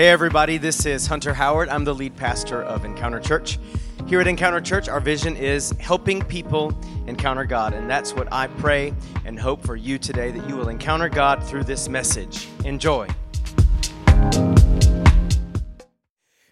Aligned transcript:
Hey, 0.00 0.08
everybody, 0.08 0.56
this 0.56 0.86
is 0.86 1.06
Hunter 1.06 1.34
Howard. 1.34 1.68
I'm 1.68 1.84
the 1.84 1.94
lead 1.94 2.16
pastor 2.16 2.62
of 2.62 2.86
Encounter 2.86 3.20
Church. 3.20 3.58
Here 4.06 4.18
at 4.18 4.26
Encounter 4.26 4.62
Church, 4.62 4.88
our 4.88 4.98
vision 4.98 5.36
is 5.36 5.72
helping 5.72 6.22
people 6.22 6.72
encounter 7.06 7.44
God. 7.44 7.74
And 7.74 7.90
that's 7.90 8.14
what 8.14 8.26
I 8.32 8.46
pray 8.46 8.94
and 9.26 9.38
hope 9.38 9.62
for 9.62 9.76
you 9.76 9.98
today 9.98 10.30
that 10.30 10.48
you 10.48 10.56
will 10.56 10.70
encounter 10.70 11.10
God 11.10 11.44
through 11.44 11.64
this 11.64 11.86
message. 11.90 12.48
Enjoy. 12.64 13.08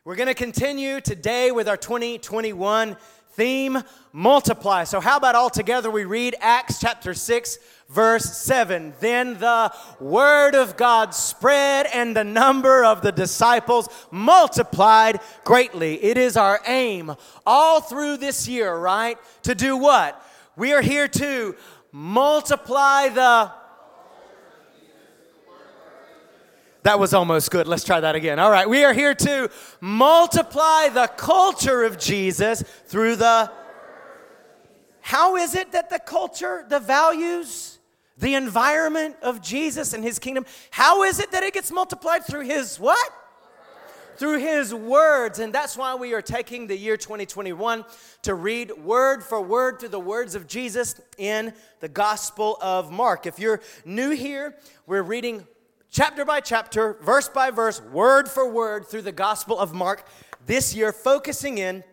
We're 0.04 0.16
going 0.16 0.28
to 0.28 0.34
continue 0.34 1.00
today 1.00 1.50
with 1.50 1.70
our 1.70 1.78
2021 1.78 2.98
theme 3.38 3.80
multiply. 4.12 4.82
So, 4.82 5.00
how 5.00 5.16
about 5.16 5.36
all 5.36 5.48
together 5.48 5.90
we 5.90 6.04
read 6.04 6.34
Acts 6.40 6.80
chapter 6.80 7.14
6, 7.14 7.58
verse 7.88 8.36
7. 8.36 8.92
Then 8.98 9.38
the 9.38 9.72
word 10.00 10.56
of 10.56 10.76
God 10.76 11.14
spread, 11.14 11.86
and 11.94 12.16
the 12.16 12.24
number 12.24 12.84
of 12.84 13.00
the 13.00 13.12
disciples 13.12 13.88
multiplied 14.10 15.20
greatly. 15.44 16.02
It 16.02 16.18
is 16.18 16.36
our 16.36 16.60
aim 16.66 17.14
all 17.46 17.80
through 17.80 18.16
this 18.16 18.48
year, 18.48 18.76
right? 18.76 19.16
To 19.44 19.54
do 19.54 19.76
what? 19.76 20.20
We 20.56 20.72
are 20.72 20.82
here 20.82 21.06
to 21.06 21.54
multiply 21.92 23.08
the 23.08 23.52
That 26.88 26.98
was 26.98 27.12
almost 27.12 27.50
good. 27.50 27.68
Let's 27.68 27.84
try 27.84 28.00
that 28.00 28.14
again. 28.14 28.38
All 28.38 28.50
right, 28.50 28.66
we 28.66 28.82
are 28.82 28.94
here 28.94 29.12
to 29.12 29.50
multiply 29.78 30.88
the 30.88 31.06
culture 31.18 31.84
of 31.84 31.98
Jesus 31.98 32.64
through 32.86 33.16
the. 33.16 33.52
How 35.02 35.36
is 35.36 35.54
it 35.54 35.72
that 35.72 35.90
the 35.90 35.98
culture, 35.98 36.64
the 36.66 36.80
values, 36.80 37.78
the 38.16 38.36
environment 38.36 39.16
of 39.20 39.42
Jesus 39.42 39.92
and 39.92 40.02
his 40.02 40.18
kingdom, 40.18 40.46
how 40.70 41.02
is 41.02 41.20
it 41.20 41.30
that 41.32 41.42
it 41.42 41.52
gets 41.52 41.70
multiplied 41.70 42.24
through 42.24 42.46
his 42.46 42.80
what? 42.80 43.12
Through 44.16 44.38
his 44.38 44.72
words. 44.72 45.40
And 45.40 45.52
that's 45.52 45.76
why 45.76 45.94
we 45.94 46.14
are 46.14 46.22
taking 46.22 46.68
the 46.68 46.76
year 46.78 46.96
2021 46.96 47.84
to 48.22 48.34
read 48.34 48.72
word 48.82 49.22
for 49.22 49.42
word 49.42 49.78
through 49.78 49.90
the 49.90 50.00
words 50.00 50.34
of 50.34 50.46
Jesus 50.46 50.98
in 51.18 51.52
the 51.80 51.88
Gospel 51.90 52.56
of 52.62 52.90
Mark. 52.90 53.26
If 53.26 53.38
you're 53.38 53.60
new 53.84 54.08
here, 54.08 54.56
we're 54.86 55.02
reading 55.02 55.46
chapter 55.90 56.24
by 56.24 56.40
chapter, 56.40 56.94
verse 57.02 57.28
by 57.28 57.50
verse, 57.50 57.80
word 57.80 58.28
for 58.28 58.48
word 58.50 58.86
through 58.86 59.02
the 59.02 59.12
Gospel 59.12 59.58
of 59.58 59.72
Mark 59.72 60.06
this 60.46 60.74
year, 60.74 60.92
focusing 60.92 61.58
in 61.58 61.84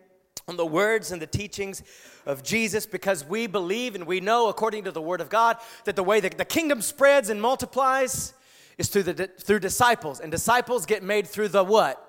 on 0.48 0.56
the 0.56 0.66
words 0.66 1.12
and 1.12 1.20
the 1.20 1.26
teachings 1.26 1.82
of 2.24 2.42
Jesus 2.42 2.86
because 2.86 3.24
we 3.24 3.46
believe 3.46 3.94
and 3.94 4.06
we 4.06 4.20
know, 4.20 4.48
according 4.48 4.84
to 4.84 4.90
the 4.90 5.00
Word 5.00 5.20
of 5.20 5.28
God, 5.28 5.56
that 5.84 5.96
the 5.96 6.02
way 6.02 6.20
that 6.20 6.38
the 6.38 6.44
kingdom 6.44 6.82
spreads 6.82 7.30
and 7.30 7.40
multiplies 7.40 8.34
is 8.78 8.88
through, 8.88 9.04
the, 9.04 9.26
through 9.26 9.60
disciples. 9.60 10.20
And 10.20 10.30
disciples 10.30 10.86
get 10.86 11.02
made 11.02 11.26
through 11.26 11.48
the 11.48 11.64
what? 11.64 12.02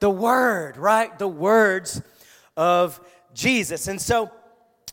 The 0.00 0.10
Word, 0.10 0.76
right? 0.76 1.16
The 1.18 1.28
words 1.28 2.02
of 2.56 3.00
Jesus. 3.34 3.88
And 3.88 4.00
so, 4.00 4.30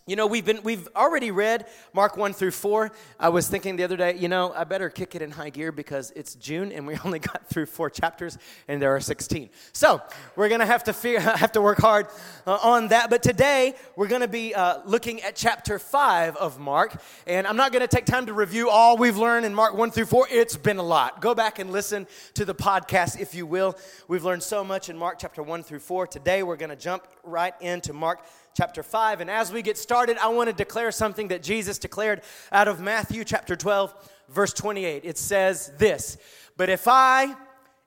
you 0.07 0.15
know, 0.15 0.27
we've 0.27 0.45
been 0.45 0.61
we've 0.61 0.87
already 0.95 1.31
read 1.31 1.65
Mark 1.91 2.15
1 2.15 2.33
through 2.33 2.51
4. 2.51 2.91
I 3.19 3.29
was 3.29 3.47
thinking 3.47 3.75
the 3.75 3.83
other 3.83 3.97
day, 3.97 4.15
you 4.15 4.27
know, 4.27 4.53
I 4.55 4.63
better 4.63 4.87
kick 4.87 5.15
it 5.15 5.23
in 5.23 5.31
high 5.31 5.49
gear 5.49 5.71
because 5.71 6.11
it's 6.15 6.35
June 6.35 6.71
and 6.71 6.85
we 6.85 6.95
only 7.05 7.17
got 7.17 7.47
through 7.47 7.65
four 7.65 7.89
chapters 7.89 8.37
and 8.67 8.79
there 8.79 8.95
are 8.95 8.99
16. 8.99 9.49
So, 9.73 10.03
we're 10.35 10.47
going 10.47 10.59
to 10.59 10.67
have 10.67 10.83
to 10.83 10.93
figure, 10.93 11.19
have 11.21 11.53
to 11.53 11.61
work 11.61 11.79
hard 11.79 12.05
uh, 12.45 12.59
on 12.61 12.89
that, 12.89 13.09
but 13.09 13.23
today 13.23 13.73
we're 13.95 14.07
going 14.07 14.21
to 14.21 14.27
be 14.27 14.53
uh, 14.53 14.81
looking 14.85 15.23
at 15.23 15.35
chapter 15.35 15.79
5 15.79 16.35
of 16.35 16.59
Mark, 16.59 17.01
and 17.25 17.47
I'm 17.47 17.57
not 17.57 17.71
going 17.71 17.81
to 17.81 17.87
take 17.87 18.05
time 18.05 18.27
to 18.27 18.33
review 18.33 18.69
all 18.69 18.97
we've 18.97 19.17
learned 19.17 19.47
in 19.47 19.55
Mark 19.55 19.73
1 19.73 19.89
through 19.89 20.05
4. 20.05 20.27
It's 20.29 20.55
been 20.55 20.77
a 20.77 20.83
lot. 20.83 21.19
Go 21.19 21.33
back 21.33 21.57
and 21.57 21.71
listen 21.71 22.05
to 22.35 22.45
the 22.45 22.53
podcast 22.53 23.19
if 23.19 23.33
you 23.33 23.47
will. 23.47 23.75
We've 24.07 24.23
learned 24.23 24.43
so 24.43 24.63
much 24.63 24.87
in 24.89 24.97
Mark 24.97 25.17
chapter 25.17 25.41
1 25.41 25.63
through 25.63 25.79
4. 25.79 26.05
Today 26.05 26.43
we're 26.43 26.57
going 26.57 26.69
to 26.69 26.75
jump 26.75 27.07
right 27.23 27.55
into 27.59 27.91
Mark 27.91 28.19
chapter 28.55 28.81
5. 28.81 29.21
And 29.21 29.29
as 29.29 29.51
we 29.51 29.61
get 29.61 29.77
started, 29.77 30.17
I 30.17 30.29
want 30.29 30.49
to 30.49 30.55
declare 30.55 30.91
something 30.91 31.27
that 31.27 31.43
Jesus 31.43 31.77
declared 31.77 32.21
out 32.51 32.67
of 32.67 32.79
Matthew 32.79 33.23
chapter 33.25 33.55
12, 33.55 33.93
verse 34.29 34.53
28. 34.53 35.03
It 35.03 35.17
says 35.17 35.71
this 35.77 36.17
But 36.57 36.69
if 36.69 36.87
I 36.87 37.35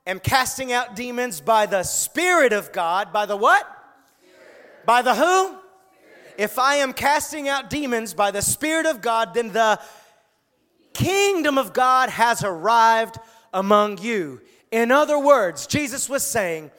am 0.07 0.21
casting 0.21 0.73
out 0.73 0.95
demons 0.95 1.41
by 1.41 1.67
the 1.67 1.83
Spirit 1.83 2.53
of 2.53 2.71
God, 2.71 3.13
by 3.13 3.27
the 3.27 3.37
what? 3.37 3.67
Spirit. 4.21 4.87
By 4.87 5.03
the 5.03 5.15
who? 5.15 5.47
Spirit. 5.47 6.35
If 6.37 6.59
I 6.59 6.77
am 6.77 6.93
casting 6.93 7.49
out 7.49 7.71
demons 7.71 8.13
by 8.13 8.31
the 8.31 8.43
Spirit 8.43 8.85
of 8.85 9.01
God, 9.01 9.33
then 9.33 9.53
the 9.53 9.81
kingdom 10.93 11.57
of 11.57 11.73
God 11.73 12.11
has 12.11 12.45
arrived 12.45 13.19
among 13.55 13.99
you. 13.99 14.43
In 14.71 14.93
other 14.93 15.19
words, 15.19 15.67
Jesus 15.67 16.11
was 16.11 16.23
saying 16.23 16.71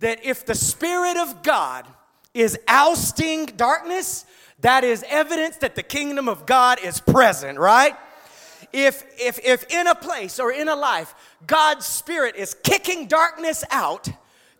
that 0.00 0.24
if 0.24 0.44
the 0.44 0.56
Spirit 0.56 1.16
of 1.16 1.44
God 1.44 1.86
is 2.34 2.58
ousting 2.66 3.46
darkness, 3.46 4.24
that 4.60 4.84
is 4.84 5.04
evidence 5.08 5.56
that 5.56 5.74
the 5.74 5.82
kingdom 5.82 6.28
of 6.28 6.46
God 6.46 6.78
is 6.82 7.00
present, 7.00 7.58
right? 7.58 7.94
If, 8.72 9.04
if, 9.18 9.38
if 9.44 9.64
in 9.70 9.86
a 9.86 9.94
place 9.94 10.40
or 10.40 10.50
in 10.50 10.68
a 10.68 10.76
life, 10.76 11.14
God's 11.46 11.84
spirit 11.84 12.36
is 12.36 12.54
kicking 12.62 13.06
darkness 13.06 13.64
out, 13.70 14.08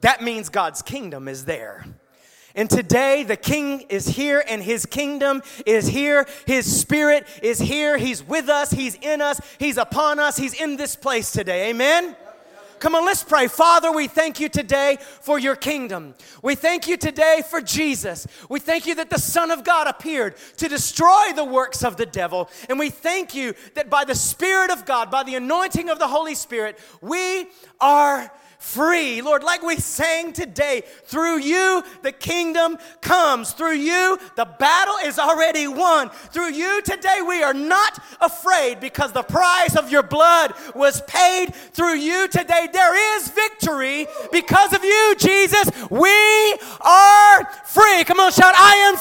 that 0.03 0.23
means 0.23 0.49
God's 0.49 0.83
kingdom 0.83 1.29
is 1.29 1.45
there. 1.45 1.87
And 2.55 2.69
today, 2.69 3.23
the 3.23 3.37
king 3.37 3.83
is 3.89 4.07
here 4.07 4.45
and 4.47 4.63
his 4.63 4.85
kingdom 4.85 5.43
is 5.65 5.87
here. 5.87 6.27
His 6.47 6.81
spirit 6.81 7.27
is 7.43 7.59
here. 7.59 7.97
He's 7.97 8.23
with 8.23 8.51
us. 8.51 8.71
He's 8.71 8.95
in 8.97 9.23
us. 9.23 9.41
He's 9.59 9.79
upon 9.79 10.19
us. 10.19 10.37
He's 10.37 10.53
in 10.53 10.77
this 10.77 10.95
place 10.95 11.33
today. 11.33 11.71
Amen? 11.71 12.15
Come 12.83 12.97
on, 12.97 13.05
let's 13.05 13.23
pray. 13.23 13.47
Father, 13.47 13.93
we 13.93 14.09
thank 14.09 14.41
you 14.41 14.49
today 14.49 14.99
for 15.21 15.39
your 15.39 15.55
kingdom. 15.55 16.17
We 16.43 16.57
thank 16.57 16.89
you 16.89 16.97
today 16.97 17.41
for 17.49 17.61
Jesus. 17.61 18.27
We 18.49 18.59
thank 18.59 18.89
you 18.89 18.97
that 18.97 19.09
the 19.09 19.21
Son 19.21 19.53
of 19.53 19.63
God 19.63 19.87
appeared 19.87 20.35
to 20.57 20.69
destroy 20.69 21.33
the 21.33 21.45
works 21.45 21.85
of 21.85 21.97
the 21.97 22.07
devil. 22.07 22.51
And 22.69 22.81
we 22.81 22.91
thank 22.91 23.37
you 23.37 23.55
that 23.75 23.89
by 23.89 24.05
the 24.05 24.17
Spirit 24.17 24.73
of 24.73 24.85
God, 24.85 25.13
by 25.13 25.23
the 25.23 25.37
anointing 25.37 25.91
of 25.91 26.01
the 26.01 26.09
Holy 26.09 26.35
Spirit, 26.35 26.77
we 27.01 27.47
are 27.81 28.33
free. 28.63 29.21
Lord, 29.21 29.43
like 29.43 29.63
we 29.63 29.77
sang 29.77 30.33
today, 30.33 30.85
through 31.05 31.41
you 31.41 31.83
the 32.03 32.13
kingdom 32.13 32.79
comes. 33.01 33.53
Through 33.53 33.75
you 33.75 34.19
the 34.37 34.45
battle 34.45 34.95
is 35.05 35.19
already 35.19 35.67
won. 35.67 36.11
Through 36.11 36.53
you 36.53 36.81
today 36.83 37.21
we 37.27 37.43
are 37.43 37.53
not 37.53 37.99
afraid 38.21 38.81
because 38.81 39.13
the 39.13 39.25
price 39.25 39.77
of 39.77 39.91
your 39.91 40.05
blood 40.05 40.55
was 40.75 41.03
paid. 41.03 41.55
Through 41.55 41.97
you 41.97 42.29
today 42.29 42.69
there 42.73 43.17
is 43.17 43.29
victory 43.31 44.07
because 44.31 44.73
of 44.73 44.85
you, 44.85 45.15
Jesus. 45.19 45.69
We 45.91 46.57
are 46.81 47.45
free. 47.67 48.05
Come 48.05 48.21
on, 48.21 48.31
shout, 48.31 48.55
I 48.57 48.75
am 48.89 48.97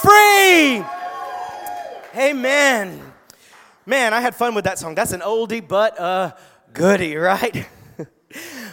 free. 2.15 2.21
Amen. 2.21 2.99
Man, 3.85 4.13
I 4.13 4.21
had 4.21 4.35
fun 4.35 4.55
with 4.55 4.65
that 4.65 4.79
song. 4.79 4.95
That's 4.95 5.13
an 5.13 5.21
oldie 5.21 5.65
but 5.65 5.99
a 5.99 6.35
goodie, 6.73 7.15
right? 7.15 7.67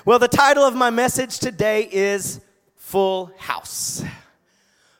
Well, 0.08 0.18
the 0.18 0.26
title 0.26 0.64
of 0.64 0.74
my 0.74 0.88
message 0.88 1.38
today 1.38 1.86
is 1.92 2.40
Full 2.76 3.30
House. 3.36 4.02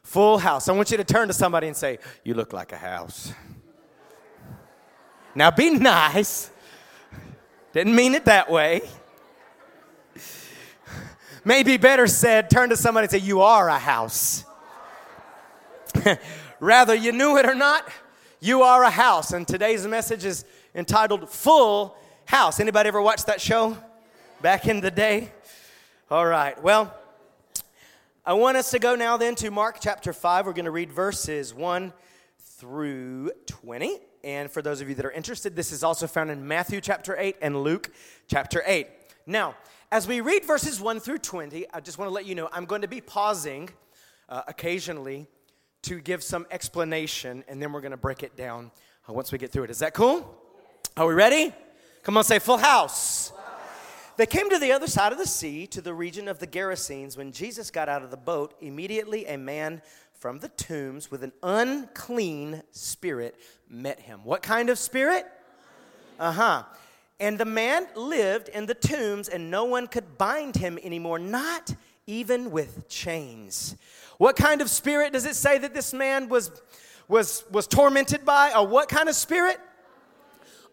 Full 0.03 0.37
House. 0.37 0.69
I 0.69 0.73
want 0.73 0.91
you 0.91 0.99
to 0.99 1.05
turn 1.05 1.29
to 1.29 1.33
somebody 1.33 1.67
and 1.67 1.75
say, 1.75 1.99
You 2.25 2.35
look 2.35 2.53
like 2.53 2.73
a 2.73 2.77
house. 2.77 3.33
Now 5.35 5.51
be 5.51 5.71
nice. 5.71 6.51
Didn't 7.73 7.95
mean 7.95 8.13
it 8.13 8.27
that 8.27 8.51
way. 8.51 8.83
Maybe 11.43 11.79
better 11.79 12.07
said, 12.07 12.51
turn 12.51 12.69
to 12.69 12.77
somebody 12.77 13.07
and 13.07 13.11
say, 13.11 13.27
You 13.27 13.41
are 13.41 13.67
a 13.71 13.79
house. 13.79 14.45
Rather, 16.61 16.95
you 16.95 17.13
knew 17.13 17.39
it 17.39 17.47
or 17.47 17.55
not, 17.55 17.89
you 18.41 18.61
are 18.61 18.83
a 18.83 18.91
house. 18.91 19.33
And 19.33 19.49
today's 19.49 19.87
message 19.87 20.27
is 20.27 20.45
entitled 20.75 21.31
Full 21.31 21.97
House. 22.27 22.61
Anybody 22.61 22.89
ever 22.89 23.01
watch 23.01 23.25
that 23.25 23.41
show? 23.41 23.79
Back 24.41 24.69
in 24.69 24.81
the 24.81 24.91
day? 24.91 25.33
All 26.11 26.25
right. 26.25 26.61
Well, 26.63 26.95
I 28.25 28.35
want 28.35 28.57
us 28.57 28.71
to 28.71 28.79
go 28.79 28.95
now 28.95 29.17
then 29.17 29.35
to 29.37 29.51
Mark 29.51 29.79
chapter 29.81 30.13
5. 30.13 30.47
We're 30.47 30.53
going 30.53 30.65
to 30.65 30.71
read 30.71 30.93
verses 30.93 31.53
1 31.53 31.93
through 32.39 33.33
20. 33.47 33.99
And 34.23 34.51
for 34.51 34.63
those 34.63 34.81
of 34.81 34.89
you 34.89 34.95
that 34.95 35.05
are 35.05 35.11
interested, 35.11 35.57
this 35.57 35.73
is 35.73 35.83
also 35.83 36.07
found 36.07 36.31
in 36.31 36.47
Matthew 36.47 36.81
chapter 36.81 37.17
8 37.19 37.37
and 37.43 37.63
Luke 37.63 37.91
chapter 38.29 38.63
8. 38.65 38.87
Now, 39.27 39.57
as 39.91 40.07
we 40.07 40.21
read 40.21 40.45
verses 40.45 40.81
1 40.81 41.01
through 41.01 41.19
20, 41.19 41.67
I 41.73 41.81
just 41.81 41.99
want 41.99 42.09
to 42.09 42.13
let 42.13 42.27
you 42.27 42.35
know 42.35 42.49
I'm 42.53 42.65
going 42.65 42.83
to 42.83 42.89
be 42.89 43.01
pausing 43.01 43.71
uh, 44.29 44.43
occasionally 44.47 45.27
to 45.83 46.01
give 46.01 46.23
some 46.23 46.47
explanation, 46.51 47.45
and 47.49 47.63
then 47.63 47.73
we're 47.73 47.81
going 47.81 47.93
to 47.93 47.97
break 47.97 48.23
it 48.23 48.37
down 48.37 48.71
uh, 49.09 49.13
once 49.13 49.33
we 49.33 49.39
get 49.39 49.51
through 49.51 49.65
it. 49.65 49.71
Is 49.71 49.79
that 49.79 49.95
cool? 49.95 50.37
Are 50.97 51.07
we 51.07 51.15
ready? 51.15 51.53
Come 52.03 52.17
on, 52.17 52.25
say 52.25 52.39
full 52.39 52.59
house. 52.59 53.18
They 54.19 54.27
came 54.27 54.51
to 54.51 54.59
the 54.59 54.73
other 54.73 54.89
side 54.89 55.13
of 55.13 55.19
the 55.19 55.29
sea, 55.29 55.69
to 55.69 55.81
the 55.81 55.95
region 55.95 56.27
of 56.27 56.41
the 56.41 56.47
Gerasenes. 56.49 57.17
When 57.17 57.31
Jesus 57.31 57.71
got 57.71 57.89
out 57.89 58.03
of 58.03 58.11
the 58.11 58.17
boat, 58.17 58.53
immediately 58.61 59.25
a 59.27 59.39
man 59.39 59.81
from 60.13 60.41
the 60.41 60.49
tombs 60.49 61.09
with 61.09 61.23
an 61.23 61.31
unclean 61.41 62.65
spirit 62.73 63.37
met 63.71 64.01
him. 64.01 64.25
What 64.25 64.43
kind 64.43 64.71
of 64.71 64.79
spirit? 64.79 65.25
Uh 66.19 66.33
huh. 66.33 66.63
And 67.21 67.39
the 67.39 67.45
man 67.45 67.87
lived 67.95 68.49
in 68.49 68.67
the 68.67 68.75
tombs, 68.75 69.29
and 69.29 69.53
no 69.53 69.65
one 69.67 69.87
could 69.87 70.19
bind 70.19 70.57
him 70.57 70.81
anymore, 70.83 71.21
not 71.21 71.73
even 72.09 72.51
with 72.51 72.89
chains. 72.89 73.77
What 74.17 74.35
kind 74.35 74.61
of 74.61 74.69
spirit 74.69 75.13
does 75.13 75.27
it 75.27 75.37
say 75.37 75.59
that 75.59 75.75
this 75.75 75.95
man 75.95 76.29
was, 76.29 76.51
was, 77.07 77.45
was 77.53 77.69
tormented 77.69 78.25
by? 78.25 78.53
Or 78.53 78.67
what 78.67 78.89
kind 78.89 79.09
of 79.09 79.15
spirit? 79.15 79.61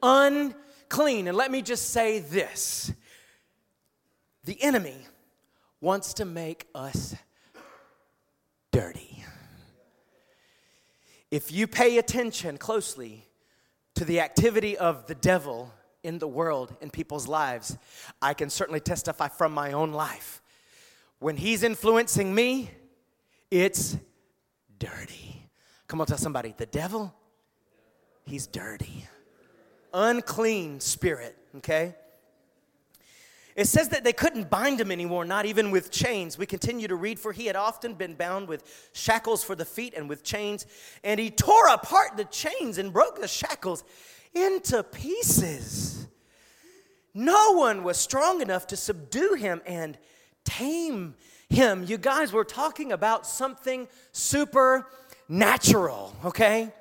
Unclean. 0.01 1.27
And 1.27 1.37
let 1.37 1.51
me 1.51 1.61
just 1.61 1.91
say 1.91 2.17
this 2.17 2.91
the 4.45 4.61
enemy 4.61 4.97
wants 5.81 6.13
to 6.15 6.25
make 6.25 6.67
us 6.73 7.15
dirty. 8.71 9.23
If 11.31 11.51
you 11.51 11.67
pay 11.67 11.97
attention 11.97 12.57
closely 12.57 13.25
to 13.95 14.05
the 14.05 14.19
activity 14.19 14.77
of 14.77 15.07
the 15.07 15.15
devil 15.15 15.73
in 16.03 16.19
the 16.19 16.27
world, 16.27 16.75
in 16.81 16.91
people's 16.91 17.27
lives, 17.27 17.77
I 18.21 18.33
can 18.33 18.49
certainly 18.49 18.79
testify 18.79 19.27
from 19.27 19.51
my 19.51 19.71
own 19.71 19.91
life. 19.91 20.41
When 21.19 21.37
he's 21.37 21.63
influencing 21.63 22.33
me, 22.33 22.69
it's 23.49 23.97
dirty. 24.77 25.49
Come 25.87 26.01
on, 26.01 26.07
tell 26.07 26.17
somebody 26.17 26.53
the 26.55 26.67
devil, 26.67 27.13
he's 28.25 28.47
dirty. 28.47 29.07
Unclean 29.93 30.79
spirit, 30.79 31.35
okay? 31.57 31.95
It 33.55 33.67
says 33.67 33.87
that 33.89 34.03
they 34.03 34.11
couldn't 34.11 34.49
bind 34.49 34.81
him 34.81 34.91
anymore, 34.91 35.23
not 35.23 35.45
even 35.45 35.71
with 35.71 35.89
chains. 35.89 36.37
We 36.37 36.45
continue 36.45 36.89
to 36.89 36.95
read, 36.95 37.19
for 37.19 37.31
he 37.31 37.45
had 37.45 37.55
often 37.55 37.93
been 37.93 38.15
bound 38.15 38.49
with 38.49 38.89
shackles 38.91 39.45
for 39.45 39.55
the 39.55 39.63
feet 39.63 39.93
and 39.95 40.09
with 40.09 40.23
chains, 40.23 40.65
and 41.05 41.19
he 41.19 41.31
tore 41.31 41.69
apart 41.69 42.17
the 42.17 42.25
chains 42.25 42.77
and 42.77 42.91
broke 42.91 43.21
the 43.21 43.29
shackles 43.29 43.85
into 44.33 44.83
pieces. 44.83 46.05
No 47.13 47.53
one 47.53 47.83
was 47.83 47.97
strong 47.97 48.41
enough 48.41 48.67
to 48.67 48.75
subdue 48.75 49.35
him 49.35 49.61
and 49.65 49.97
tame 50.43 51.15
him. 51.49 51.85
You 51.87 51.97
guys, 51.97 52.33
we're 52.33 52.43
talking 52.43 52.91
about 52.91 53.25
something 53.25 53.87
supernatural, 54.11 56.13
okay? 56.25 56.73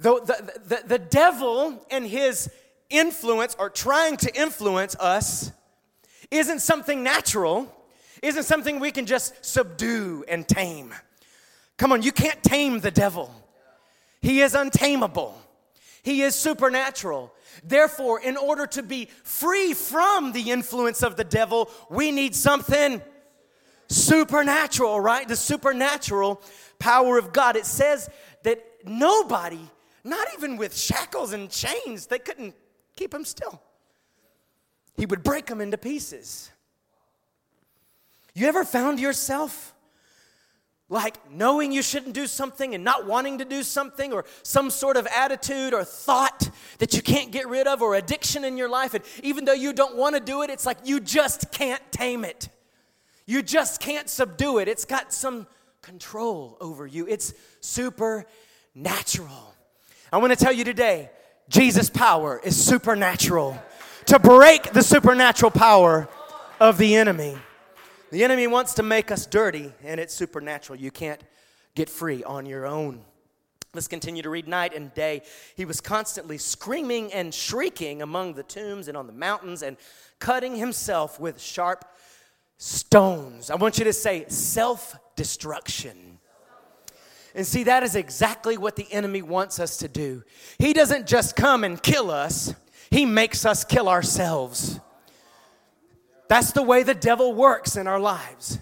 The, 0.00 0.20
the, 0.20 0.60
the, 0.66 0.88
the 0.88 0.98
devil 0.98 1.86
and 1.88 2.04
his 2.04 2.50
influence 2.90 3.54
are 3.60 3.70
trying 3.70 4.16
to 4.18 4.36
influence 4.36 4.96
us 4.96 5.52
isn't 6.34 6.60
something 6.60 7.02
natural, 7.02 7.72
isn't 8.22 8.44
something 8.44 8.80
we 8.80 8.90
can 8.90 9.06
just 9.06 9.44
subdue 9.44 10.24
and 10.28 10.46
tame. 10.46 10.92
Come 11.76 11.92
on, 11.92 12.02
you 12.02 12.12
can't 12.12 12.42
tame 12.42 12.80
the 12.80 12.90
devil. 12.90 13.34
He 14.20 14.40
is 14.40 14.54
untamable. 14.54 15.38
He 16.02 16.22
is 16.22 16.34
supernatural. 16.34 17.32
Therefore, 17.62 18.20
in 18.20 18.36
order 18.36 18.66
to 18.68 18.82
be 18.82 19.08
free 19.22 19.74
from 19.74 20.32
the 20.32 20.50
influence 20.50 21.02
of 21.02 21.16
the 21.16 21.24
devil, 21.24 21.70
we 21.90 22.10
need 22.10 22.34
something 22.34 23.02
supernatural, 23.88 25.00
right? 25.00 25.26
The 25.26 25.36
supernatural 25.36 26.42
power 26.78 27.18
of 27.18 27.32
God. 27.32 27.56
It 27.56 27.66
says 27.66 28.08
that 28.42 28.64
nobody, 28.84 29.60
not 30.02 30.26
even 30.36 30.56
with 30.56 30.76
shackles 30.76 31.32
and 31.32 31.50
chains, 31.50 32.06
they 32.06 32.18
couldn't 32.18 32.54
keep 32.96 33.12
him 33.12 33.24
still 33.24 33.60
he 34.96 35.06
would 35.06 35.22
break 35.22 35.46
them 35.46 35.60
into 35.60 35.78
pieces. 35.78 36.50
You 38.34 38.46
ever 38.46 38.64
found 38.64 39.00
yourself 39.00 39.74
like 40.88 41.30
knowing 41.30 41.72
you 41.72 41.82
shouldn't 41.82 42.14
do 42.14 42.26
something 42.26 42.74
and 42.74 42.84
not 42.84 43.06
wanting 43.06 43.38
to 43.38 43.44
do 43.44 43.62
something, 43.62 44.12
or 44.12 44.24
some 44.42 44.70
sort 44.70 44.96
of 44.96 45.06
attitude 45.06 45.72
or 45.72 45.82
thought 45.82 46.50
that 46.78 46.94
you 46.94 47.02
can't 47.02 47.32
get 47.32 47.48
rid 47.48 47.66
of, 47.66 47.80
or 47.80 47.94
addiction 47.94 48.44
in 48.44 48.56
your 48.56 48.68
life, 48.68 48.94
and 48.94 49.02
even 49.22 49.44
though 49.44 49.54
you 49.54 49.72
don't 49.72 49.96
want 49.96 50.14
to 50.14 50.20
do 50.20 50.42
it, 50.42 50.50
it's 50.50 50.66
like 50.66 50.78
you 50.84 51.00
just 51.00 51.50
can't 51.50 51.80
tame 51.90 52.24
it. 52.24 52.48
You 53.26 53.42
just 53.42 53.80
can't 53.80 54.08
subdue 54.08 54.58
it. 54.58 54.68
It's 54.68 54.84
got 54.84 55.12
some 55.12 55.46
control 55.80 56.56
over 56.60 56.86
you, 56.86 57.06
it's 57.06 57.32
supernatural. 57.60 59.54
I 60.12 60.18
want 60.18 60.32
to 60.32 60.42
tell 60.42 60.52
you 60.52 60.64
today 60.64 61.10
Jesus' 61.48 61.90
power 61.90 62.40
is 62.42 62.62
supernatural 62.62 63.58
to 64.06 64.18
break 64.18 64.72
the 64.72 64.82
supernatural 64.82 65.50
power 65.50 66.08
of 66.60 66.78
the 66.78 66.94
enemy. 66.94 67.36
The 68.10 68.22
enemy 68.22 68.46
wants 68.46 68.74
to 68.74 68.82
make 68.82 69.10
us 69.10 69.26
dirty, 69.26 69.72
and 69.82 69.98
it's 69.98 70.14
supernatural. 70.14 70.78
You 70.78 70.90
can't 70.90 71.20
get 71.74 71.88
free 71.88 72.22
on 72.22 72.46
your 72.46 72.66
own. 72.66 73.04
Let's 73.74 73.88
continue 73.88 74.22
to 74.22 74.30
read 74.30 74.46
night 74.46 74.72
and 74.72 74.94
day. 74.94 75.22
He 75.56 75.64
was 75.64 75.80
constantly 75.80 76.38
screaming 76.38 77.12
and 77.12 77.34
shrieking 77.34 78.02
among 78.02 78.34
the 78.34 78.44
tombs 78.44 78.86
and 78.86 78.96
on 78.96 79.08
the 79.08 79.12
mountains 79.12 79.62
and 79.62 79.76
cutting 80.20 80.54
himself 80.54 81.18
with 81.18 81.40
sharp 81.40 81.84
stones. 82.56 83.50
I 83.50 83.56
want 83.56 83.78
you 83.78 83.84
to 83.84 83.92
say 83.92 84.26
self 84.28 84.96
destruction. 85.16 86.18
And 87.34 87.44
see, 87.44 87.64
that 87.64 87.82
is 87.82 87.96
exactly 87.96 88.56
what 88.56 88.76
the 88.76 88.86
enemy 88.92 89.22
wants 89.22 89.58
us 89.58 89.78
to 89.78 89.88
do. 89.88 90.22
He 90.58 90.72
doesn't 90.72 91.08
just 91.08 91.34
come 91.34 91.64
and 91.64 91.82
kill 91.82 92.12
us, 92.12 92.54
he 92.94 93.04
makes 93.04 93.44
us 93.44 93.64
kill 93.64 93.88
ourselves. 93.88 94.78
That's 96.28 96.52
the 96.52 96.62
way 96.62 96.84
the 96.84 96.94
devil 96.94 97.34
works 97.34 97.76
in 97.76 97.88
our 97.88 97.98
lives. 97.98 98.60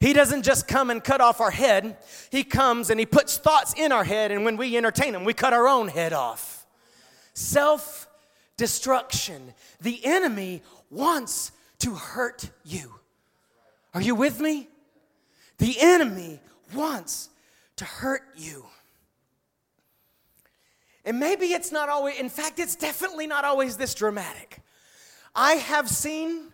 He 0.00 0.12
doesn't 0.12 0.42
just 0.42 0.68
come 0.68 0.90
and 0.90 1.02
cut 1.02 1.22
off 1.22 1.40
our 1.40 1.50
head, 1.50 1.96
he 2.30 2.44
comes 2.44 2.90
and 2.90 3.00
he 3.00 3.06
puts 3.06 3.38
thoughts 3.38 3.72
in 3.78 3.90
our 3.90 4.04
head, 4.04 4.32
and 4.32 4.44
when 4.44 4.58
we 4.58 4.76
entertain 4.76 5.14
them, 5.14 5.24
we 5.24 5.32
cut 5.32 5.54
our 5.54 5.66
own 5.66 5.88
head 5.88 6.12
off. 6.12 6.66
Self 7.32 8.06
destruction. 8.58 9.54
The 9.80 10.04
enemy 10.04 10.62
wants 10.90 11.50
to 11.78 11.94
hurt 11.94 12.50
you. 12.62 12.94
Are 13.94 14.02
you 14.02 14.14
with 14.14 14.40
me? 14.40 14.68
The 15.56 15.76
enemy 15.80 16.40
wants 16.74 17.30
to 17.76 17.86
hurt 17.86 18.24
you. 18.36 18.66
And 21.10 21.18
maybe 21.18 21.46
it's 21.46 21.72
not 21.72 21.88
always, 21.88 22.20
in 22.20 22.28
fact, 22.28 22.60
it's 22.60 22.76
definitely 22.76 23.26
not 23.26 23.44
always 23.44 23.76
this 23.76 23.94
dramatic. 23.94 24.60
I 25.34 25.54
have 25.54 25.88
seen 25.88 26.52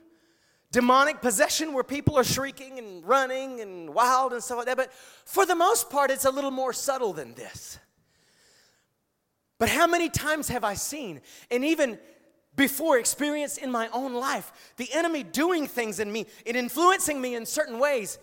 demonic 0.72 1.20
possession 1.20 1.74
where 1.74 1.84
people 1.84 2.16
are 2.16 2.24
shrieking 2.24 2.78
and 2.78 3.06
running 3.06 3.60
and 3.60 3.92
wild 3.92 4.32
and 4.32 4.42
stuff 4.42 4.56
like 4.56 4.66
that, 4.68 4.78
but 4.78 4.94
for 5.26 5.44
the 5.44 5.54
most 5.54 5.90
part, 5.90 6.10
it's 6.10 6.24
a 6.24 6.30
little 6.30 6.50
more 6.50 6.72
subtle 6.72 7.12
than 7.12 7.34
this. 7.34 7.78
But 9.58 9.68
how 9.68 9.86
many 9.86 10.08
times 10.08 10.48
have 10.48 10.64
I 10.64 10.72
seen, 10.72 11.20
and 11.50 11.62
even 11.62 11.98
before 12.56 12.98
experienced 12.98 13.58
in 13.58 13.70
my 13.70 13.90
own 13.92 14.14
life, 14.14 14.72
the 14.78 14.88
enemy 14.94 15.22
doing 15.22 15.66
things 15.66 16.00
in 16.00 16.10
me 16.10 16.24
and 16.46 16.56
influencing 16.56 17.20
me 17.20 17.34
in 17.34 17.44
certain 17.44 17.78
ways 17.78 18.18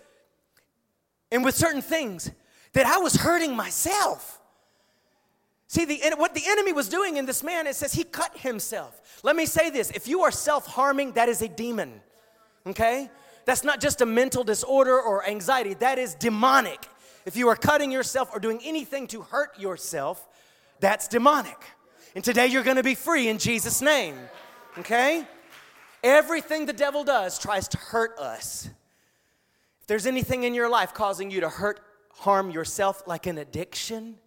and 1.31 1.45
with 1.45 1.53
certain 1.53 1.83
things 1.83 2.31
that 2.71 2.87
I 2.87 2.97
was 2.97 3.17
hurting 3.17 3.55
myself? 3.55 4.39
See, 5.73 5.85
the, 5.85 6.13
what 6.17 6.35
the 6.35 6.43
enemy 6.47 6.71
was 6.71 6.87
doing 6.87 7.17
in 7.17 7.25
this 7.25 7.41
man, 7.41 7.65
it 7.65 7.75
says 7.75 7.93
he 7.93 8.03
cut 8.03 8.37
himself. 8.37 9.01
Let 9.23 9.35
me 9.35 9.47
say 9.47 9.71
this 9.71 9.89
if 9.89 10.07
you 10.07 10.21
are 10.21 10.29
self 10.29 10.67
harming, 10.67 11.13
that 11.13 11.29
is 11.29 11.41
a 11.41 11.47
demon, 11.47 11.99
okay? 12.67 13.09
That's 13.45 13.63
not 13.63 13.81
just 13.81 13.99
a 14.01 14.05
mental 14.05 14.43
disorder 14.43 15.01
or 15.01 15.27
anxiety, 15.27 15.73
that 15.73 15.97
is 15.97 16.13
demonic. 16.13 16.87
If 17.25 17.35
you 17.35 17.47
are 17.47 17.55
cutting 17.55 17.91
yourself 17.91 18.29
or 18.31 18.39
doing 18.39 18.59
anything 18.63 19.07
to 19.07 19.23
hurt 19.23 19.59
yourself, 19.59 20.23
that's 20.79 21.07
demonic. 21.07 21.57
And 22.13 22.23
today 22.23 22.45
you're 22.45 22.61
gonna 22.61 22.83
be 22.83 22.93
free 22.93 23.27
in 23.27 23.39
Jesus' 23.39 23.81
name, 23.81 24.13
okay? 24.77 25.25
Everything 26.03 26.67
the 26.67 26.73
devil 26.73 27.03
does 27.03 27.39
tries 27.39 27.67
to 27.69 27.79
hurt 27.79 28.19
us. 28.19 28.69
If 29.81 29.87
there's 29.87 30.05
anything 30.05 30.43
in 30.43 30.53
your 30.53 30.69
life 30.69 30.93
causing 30.93 31.31
you 31.31 31.41
to 31.41 31.49
hurt, 31.49 31.79
harm 32.11 32.51
yourself, 32.51 33.01
like 33.07 33.25
an 33.25 33.39
addiction, 33.39 34.19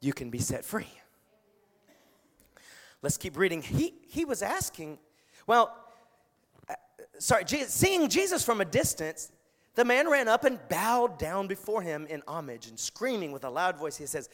you 0.00 0.12
can 0.12 0.30
be 0.30 0.38
set 0.38 0.64
free. 0.64 0.88
Let's 3.02 3.16
keep 3.16 3.36
reading. 3.36 3.62
He, 3.62 3.94
he 4.08 4.24
was 4.24 4.42
asking, 4.42 4.98
well, 5.46 5.76
uh, 6.68 6.74
sorry, 7.18 7.44
seeing 7.46 8.08
Jesus 8.08 8.44
from 8.44 8.60
a 8.60 8.64
distance, 8.64 9.30
the 9.76 9.84
man 9.84 10.08
ran 10.08 10.26
up 10.26 10.44
and 10.44 10.58
bowed 10.68 11.18
down 11.18 11.46
before 11.46 11.82
him 11.82 12.06
in 12.08 12.22
homage 12.26 12.66
and 12.66 12.78
screaming 12.78 13.30
with 13.30 13.44
a 13.44 13.50
loud 13.50 13.76
voice, 13.76 13.96
he 13.96 14.06
says, 14.06 14.30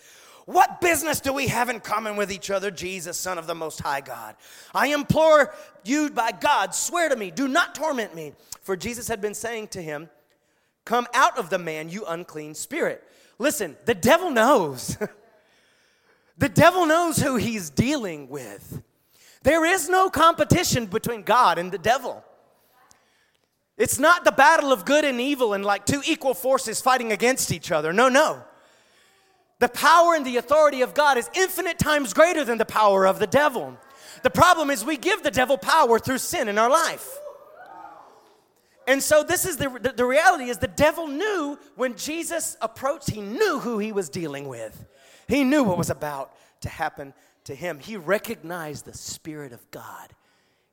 What 0.47 0.81
business 0.81 1.21
do 1.21 1.33
we 1.33 1.49
have 1.49 1.69
in 1.69 1.81
common 1.81 2.16
with 2.16 2.31
each 2.31 2.49
other, 2.49 2.71
Jesus, 2.71 3.19
Son 3.19 3.38
of 3.38 3.49
the 3.49 3.54
Most 3.54 3.81
High 3.81 4.00
God? 4.00 4.37
I 4.73 4.88
implore 4.88 5.52
you 5.85 6.11
by 6.11 6.31
God, 6.31 6.75
swear 6.75 7.09
to 7.09 7.16
me, 7.16 7.33
do 7.33 7.49
not 7.49 7.75
torment 7.75 8.14
me. 8.14 8.35
For 8.62 8.76
Jesus 8.76 9.09
had 9.09 9.21
been 9.21 9.35
saying 9.35 9.69
to 9.69 9.83
him, 9.83 10.09
Come 10.85 11.09
out 11.12 11.37
of 11.37 11.50
the 11.50 11.59
man, 11.59 11.88
you 11.88 12.04
unclean 12.07 12.54
spirit. 12.54 13.02
Listen, 13.38 13.76
the 13.85 13.95
devil 13.95 14.31
knows. 14.31 14.97
The 16.38 16.48
devil 16.48 16.86
knows 16.86 17.18
who 17.18 17.36
he's 17.36 17.70
dealing 17.70 18.28
with. 18.28 18.82
There 19.42 19.64
is 19.64 19.88
no 19.88 20.08
competition 20.08 20.86
between 20.86 21.22
God 21.22 21.58
and 21.58 21.70
the 21.70 21.78
devil. 21.78 22.24
It's 23.76 23.98
not 23.98 24.24
the 24.24 24.32
battle 24.32 24.72
of 24.72 24.84
good 24.84 25.04
and 25.04 25.20
evil 25.20 25.54
and 25.54 25.64
like 25.64 25.86
two 25.86 26.02
equal 26.06 26.34
forces 26.34 26.80
fighting 26.80 27.12
against 27.12 27.52
each 27.52 27.72
other. 27.72 27.92
No, 27.92 28.08
no. 28.08 28.42
The 29.58 29.68
power 29.68 30.14
and 30.14 30.26
the 30.26 30.36
authority 30.36 30.82
of 30.82 30.94
God 30.94 31.18
is 31.18 31.30
infinite 31.34 31.78
times 31.78 32.12
greater 32.12 32.44
than 32.44 32.58
the 32.58 32.64
power 32.64 33.06
of 33.06 33.18
the 33.18 33.26
devil. 33.26 33.76
The 34.22 34.30
problem 34.30 34.70
is 34.70 34.84
we 34.84 34.96
give 34.96 35.22
the 35.22 35.30
devil 35.30 35.56
power 35.56 35.98
through 35.98 36.18
sin 36.18 36.48
in 36.48 36.58
our 36.58 36.70
life. 36.70 37.08
And 38.86 39.02
so 39.02 39.22
this 39.22 39.46
is 39.46 39.56
the, 39.56 39.92
the, 39.96 40.04
reality 40.04 40.44
is 40.50 40.58
the 40.58 40.66
devil 40.66 41.06
knew 41.06 41.58
when 41.76 41.96
Jesus 41.96 42.56
approached, 42.60 43.10
he 43.10 43.20
knew 43.20 43.60
who 43.60 43.78
he 43.78 43.92
was 43.92 44.08
dealing 44.08 44.48
with. 44.48 44.84
He 45.32 45.44
knew 45.44 45.64
what 45.64 45.78
was 45.78 45.88
about 45.88 46.34
to 46.60 46.68
happen 46.68 47.14
to 47.44 47.54
him. 47.54 47.78
He 47.78 47.96
recognized 47.96 48.84
the 48.84 48.92
Spirit 48.92 49.54
of 49.54 49.70
God 49.70 50.12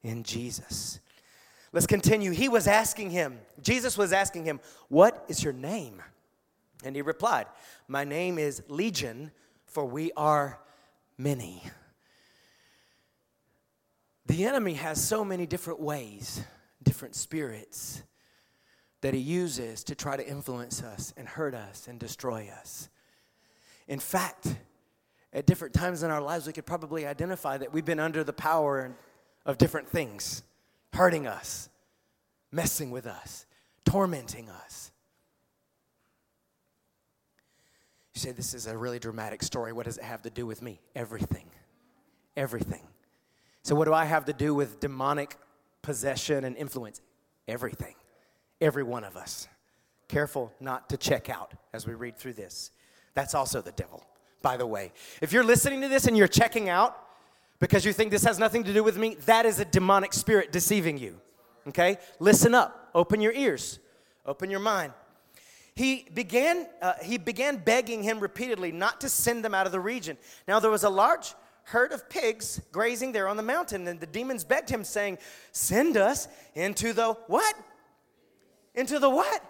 in 0.03 0.23
Jesus. 0.23 0.99
Let's 1.71 1.87
continue. 1.87 2.31
He 2.31 2.49
was 2.49 2.67
asking 2.67 3.11
him, 3.11 3.39
Jesus 3.61 3.97
was 3.97 4.11
asking 4.11 4.43
him, 4.43 4.59
What 4.89 5.23
is 5.29 5.41
your 5.41 5.53
name? 5.53 6.01
And 6.83 6.93
he 6.93 7.01
replied, 7.01 7.45
My 7.87 8.03
name 8.03 8.37
is 8.37 8.61
Legion, 8.67 9.31
for 9.65 9.85
we 9.85 10.11
are 10.17 10.59
many. 11.17 11.63
The 14.25 14.43
enemy 14.43 14.73
has 14.73 15.01
so 15.01 15.23
many 15.23 15.45
different 15.45 15.79
ways, 15.79 16.43
different 16.83 17.15
spirits 17.15 18.03
that 18.99 19.13
he 19.13 19.21
uses 19.21 19.85
to 19.85 19.95
try 19.95 20.17
to 20.17 20.27
influence 20.27 20.83
us 20.83 21.13
and 21.15 21.29
hurt 21.29 21.55
us 21.55 21.87
and 21.87 21.97
destroy 21.97 22.51
us. 22.59 22.89
In 23.89 24.00
fact, 24.00 24.55
at 25.34 25.48
different 25.48 25.74
times 25.74 26.03
in 26.03 26.12
our 26.12 26.22
lives, 26.22 26.46
we 26.48 26.53
could 26.53 26.67
probably 26.67 27.05
identify 27.05 27.58
that 27.58 27.74
we've 27.74 27.84
been 27.84 28.00
under 28.00 28.24
the 28.24 28.31
power 28.31 28.96
of 29.46 29.58
different 29.58 29.89
things 29.89 30.43
hurting 30.93 31.27
us, 31.27 31.69
messing 32.51 32.91
with 32.91 33.08
us, 33.08 33.46
tormenting 33.86 34.48
us. 34.50 34.91
You 38.13 38.22
say, 38.22 38.31
This 38.31 38.53
is 38.53 38.67
a 38.67 38.77
really 38.77 39.00
dramatic 39.00 39.41
story. 39.41 39.74
What 39.74 39.86
does 39.86 39.98
it 39.98 40.03
have 40.03 40.22
to 40.22 40.29
do 40.29 40.46
with 40.46 40.62
me? 40.62 40.79
Everything. 40.96 41.50
Everything. 42.38 42.84
So, 43.63 43.74
what 43.74 43.86
do 43.86 43.93
I 43.93 44.05
have 44.05 44.25
to 44.25 44.34
do 44.34 44.53
with 44.53 44.79
demonic 44.79 45.36
possession 45.81 46.43
and 46.43 46.55
influence? 46.55 47.01
Everything. 47.48 47.96
Every 48.62 48.84
one 48.84 49.03
of 49.03 49.17
us. 49.17 49.48
Careful 50.08 50.53
not 50.60 50.89
to 50.89 50.98
check 50.98 51.29
out 51.29 51.53
as 51.74 51.88
we 51.88 51.96
read 51.96 52.17
through 52.17 52.34
this. 52.34 52.72
That's 53.19 53.35
also 53.35 53.61
the 53.61 53.73
devil, 53.73 54.01
by 54.41 54.55
the 54.55 54.65
way. 54.65 54.93
If 55.19 55.33
you're 55.33 55.43
listening 55.43 55.81
to 55.81 55.89
this 55.89 56.07
and 56.07 56.15
you're 56.15 56.29
checking 56.29 56.69
out, 56.69 56.97
because 57.59 57.83
you 57.83 57.91
think 57.91 58.11
this 58.11 58.23
has 58.23 58.39
nothing 58.39 58.63
to 58.63 58.71
do 58.71 58.81
with 58.81 58.97
me, 58.97 59.15
that 59.25 59.45
is 59.45 59.59
a 59.59 59.65
demonic 59.65 60.13
spirit 60.13 60.53
deceiving 60.53 60.97
you. 60.97 61.19
Okay? 61.67 61.97
Listen 62.21 62.55
up. 62.55 62.89
Open 62.95 63.19
your 63.19 63.33
ears. 63.33 63.79
Open 64.25 64.49
your 64.49 64.61
mind. 64.61 64.93
He 65.75 66.07
began, 66.13 66.67
uh, 66.81 66.93
he 67.03 67.17
began 67.17 67.57
begging 67.57 68.03
him 68.03 68.21
repeatedly 68.21 68.71
not 68.71 69.01
to 69.01 69.09
send 69.09 69.43
them 69.43 69.53
out 69.53 69.65
of 69.65 69.73
the 69.73 69.81
region. 69.81 70.17
Now, 70.47 70.61
there 70.61 70.71
was 70.71 70.85
a 70.85 70.89
large 70.89 71.35
herd 71.63 71.91
of 71.91 72.09
pigs 72.09 72.61
grazing 72.71 73.11
there 73.11 73.27
on 73.27 73.35
the 73.35 73.43
mountain, 73.43 73.85
and 73.89 73.99
the 73.99 74.07
demons 74.07 74.45
begged 74.45 74.69
him, 74.69 74.85
saying, 74.85 75.17
Send 75.51 75.97
us 75.97 76.29
into 76.55 76.93
the 76.93 77.17
what? 77.27 77.53
Into 78.75 78.97
the 78.97 79.09
what? 79.09 79.43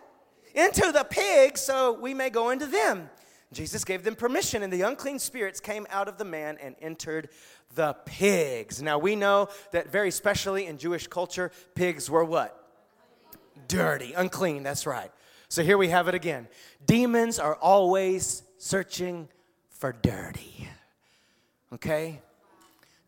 Into 0.56 0.92
the 0.92 1.04
pigs, 1.04 1.62
so 1.62 1.94
we 1.94 2.16
may 2.16 2.32
go 2.32 2.50
into 2.50 2.66
them. 2.66 3.12
Jesus 3.52 3.84
gave 3.84 4.04
them 4.04 4.16
permission, 4.16 4.62
and 4.62 4.72
the 4.72 4.82
unclean 4.82 5.18
spirits 5.18 5.60
came 5.60 5.88
out 5.90 6.08
of 6.08 6.18
the 6.18 6.26
man 6.26 6.58
and 6.62 6.76
entered 6.82 7.30
the 7.76 7.96
pigs. 8.06 8.82
Now 8.82 9.00
we 9.00 9.16
know 9.16 9.50
that 9.72 9.92
very 9.92 10.12
specially 10.12 10.68
in 10.68 10.78
Jewish 10.78 11.08
culture, 11.08 11.52
pigs 11.74 12.10
were 12.10 12.24
what? 12.24 12.56
Dirty, 13.68 14.14
unclean, 14.14 14.64
that's 14.64 14.86
right. 14.86 15.12
So 15.50 15.64
here 15.64 15.78
we 15.78 15.90
have 15.90 16.08
it 16.08 16.14
again. 16.14 16.48
Demons 16.86 17.40
are 17.40 17.56
always 17.56 18.44
searching 18.60 19.28
for 19.70 19.92
dirty. 19.92 20.68
Okay? 21.74 22.22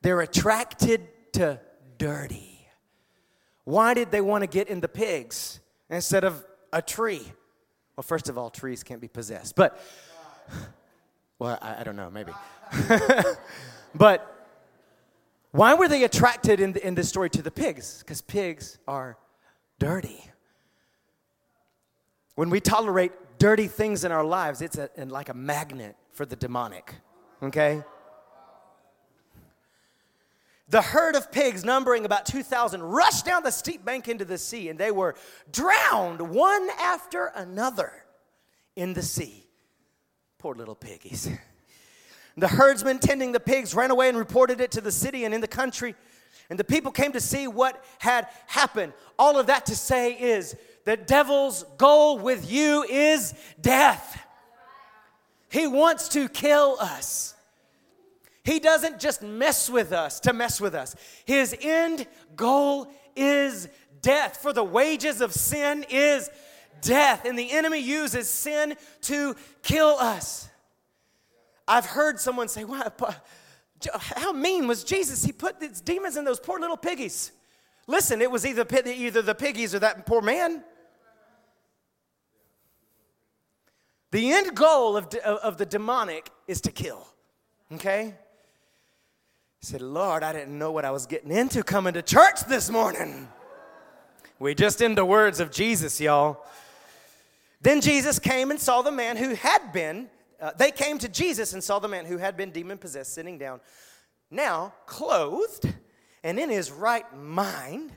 They're 0.02 0.22
attracted 0.22 1.08
to 1.34 1.60
dirty. 2.00 2.68
Why 3.64 3.94
did 3.94 4.10
they 4.10 4.22
want 4.22 4.42
to 4.42 4.48
get 4.48 4.70
in 4.70 4.82
the 4.82 4.88
pigs 4.88 5.60
instead 5.90 6.24
of 6.24 6.44
a 6.74 6.82
tree? 6.82 7.32
Well, 7.96 8.04
first 8.04 8.28
of 8.30 8.38
all, 8.38 8.50
trees 8.50 8.84
can't 8.84 9.02
be 9.02 9.08
possessed. 9.08 9.56
But, 9.56 9.80
well, 11.40 11.58
I, 11.62 11.82
I 11.82 11.84
don't 11.84 11.96
know, 11.96 12.10
maybe. 12.10 12.32
but 13.96 14.42
why 15.52 15.74
were 15.74 15.88
they 15.88 16.04
attracted 16.04 16.60
in, 16.60 16.74
the, 16.74 16.86
in 16.86 16.96
this 16.96 17.10
story 17.10 17.30
to 17.32 17.42
the 17.42 17.52
pigs? 17.52 18.00
Because 18.00 18.22
pigs 18.22 18.78
are 18.88 19.18
dirty. 19.80 20.24
When 22.36 22.50
we 22.50 22.60
tolerate 22.60 23.12
dirty 23.38 23.68
things 23.68 24.06
in 24.06 24.12
our 24.12 24.24
lives, 24.24 24.62
it's 24.62 24.78
a, 24.78 24.90
like 25.06 25.30
a 25.30 25.34
magnet 25.34 25.96
for 26.12 26.26
the 26.26 26.36
demonic, 26.36 26.94
okay? 27.44 27.84
The 30.70 30.82
herd 30.82 31.16
of 31.16 31.32
pigs, 31.34 31.66
numbering 31.66 32.06
about 32.06 32.26
2,000, 32.26 32.82
rushed 32.82 33.26
down 33.26 33.44
the 33.44 33.52
steep 33.52 33.84
bank 33.84 34.08
into 34.08 34.24
the 34.24 34.38
sea, 34.38 34.70
and 34.70 34.80
they 34.80 34.92
were 34.92 35.16
drowned 35.52 36.22
one 36.22 36.70
after 36.80 37.26
another 37.36 37.92
in 38.78 38.94
the 38.94 39.02
sea. 39.02 39.46
Poor 40.42 40.56
little 40.56 40.76
piggies. 40.76 41.30
The 42.38 42.48
herdsmen 42.48 43.00
tending 43.00 43.34
the 43.34 43.42
pigs 43.42 43.76
ran 43.76 43.92
away 43.92 44.08
and 44.08 44.18
reported 44.18 44.62
it 44.62 44.72
to 44.72 44.82
the 44.82 44.92
city 44.92 45.26
and 45.26 45.34
in 45.34 45.42
the 45.42 45.50
country. 45.50 45.96
And 46.50 46.58
the 46.58 46.64
people 46.64 46.90
came 46.90 47.12
to 47.12 47.20
see 47.20 47.46
what 47.46 47.84
had 48.00 48.26
happened. 48.48 48.94
All 49.20 49.38
of 49.38 49.48
that 49.48 49.66
to 49.66 49.76
say 49.76 50.14
is 50.14 50.56
the 50.86 50.96
devil's 50.96 51.64
goal 51.78 52.20
with 52.20 52.50
you 52.50 52.84
is 52.84 53.34
death. 53.60 54.26
He 55.50 55.68
wants 55.68 56.08
to 56.10 56.30
kill 56.30 56.78
us. 56.80 57.36
He 58.46 58.60
doesn't 58.60 59.02
just 59.02 59.22
mess 59.22 59.70
with 59.70 59.92
us 59.92 60.22
to 60.22 60.32
mess 60.32 60.62
with 60.62 60.74
us. 60.74 60.96
His 61.26 61.54
end 61.62 62.08
goal 62.38 62.88
is 63.14 63.68
death. 64.02 64.38
For 64.38 64.54
the 64.54 64.64
wages 64.64 65.20
of 65.20 65.34
sin 65.34 65.86
is 65.90 66.30
death. 66.82 67.26
And 67.26 67.38
the 67.38 67.52
enemy 67.52 67.80
uses 67.80 68.30
sin 68.30 68.76
to 69.02 69.36
kill 69.62 69.98
us. 70.00 70.50
I've 71.68 71.86
heard 71.86 72.20
someone 72.20 72.48
say, 72.48 72.64
wow, 72.64 72.92
how 73.94 74.32
mean 74.32 74.68
was 74.68 74.84
Jesus? 74.84 75.24
He 75.24 75.32
put 75.32 75.60
these 75.60 75.82
demons 75.82 76.18
in 76.18 76.26
those 76.26 76.40
poor 76.40 76.60
little 76.60 76.78
piggies. 76.78 77.32
Listen, 77.88 78.22
it 78.22 78.30
was 78.30 78.46
either, 78.46 78.66
either 78.86 79.22
the 79.22 79.36
piggies 79.36 79.74
or 79.74 79.80
that 79.80 80.06
poor 80.06 80.22
man. 80.22 80.64
The 84.12 84.32
end 84.34 84.56
goal 84.56 84.98
of, 84.98 85.14
of 85.16 85.58
the 85.58 85.66
demonic 85.66 86.30
is 86.48 86.62
to 86.62 86.72
kill. 86.72 87.08
Okay? 87.74 88.14
He 89.60 89.66
said, 89.66 89.82
Lord, 89.82 90.24
I 90.24 90.34
didn't 90.34 90.58
know 90.58 90.72
what 90.72 90.86
I 90.86 90.92
was 90.92 91.06
getting 91.06 91.32
into 91.32 91.64
coming 91.64 91.94
to 91.94 92.02
church 92.02 92.42
this 92.48 92.70
morning. 92.70 93.28
We 94.42 94.56
just 94.56 94.82
in 94.82 94.96
the 94.96 95.06
words 95.06 95.40
of 95.40 95.52
Jesus, 95.52 96.02
y'all. 96.02 96.44
Then 97.62 97.80
Jesus 97.80 98.18
came 98.18 98.50
and 98.50 98.60
saw 98.60 98.82
the 98.82 98.92
man 98.92 99.16
who 99.16 99.36
had 99.36 99.72
been 99.72 100.10
uh, 100.42 100.50
they 100.58 100.72
came 100.72 100.98
to 100.98 101.08
Jesus 101.08 101.54
and 101.54 101.64
saw 101.64 101.78
the 101.78 101.88
man 101.88 102.06
who 102.06 102.18
had 102.18 102.36
been 102.36 102.50
demon 102.50 102.80
possessed 102.80 103.14
sitting 103.14 103.38
down, 103.38 103.62
now 104.32 104.74
clothed 104.88 105.72
and 106.24 106.40
in 106.40 106.50
his 106.50 106.72
right 106.72 107.06
mind. 107.16 107.92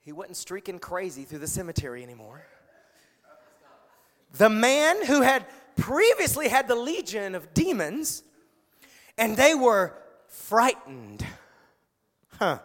He 0.00 0.12
wasn't 0.12 0.38
streaking 0.38 0.78
crazy 0.78 1.24
through 1.24 1.40
the 1.40 1.46
cemetery 1.46 2.02
anymore. 2.02 2.46
The 4.38 4.48
man 4.48 5.04
who 5.04 5.20
had 5.20 5.44
previously 5.76 6.48
had 6.48 6.66
the 6.66 6.74
legion 6.74 7.34
of 7.34 7.52
demons, 7.52 8.22
and 9.18 9.36
they 9.36 9.54
were 9.54 9.92
frightened. 10.28 11.26
Huh. 12.38 12.60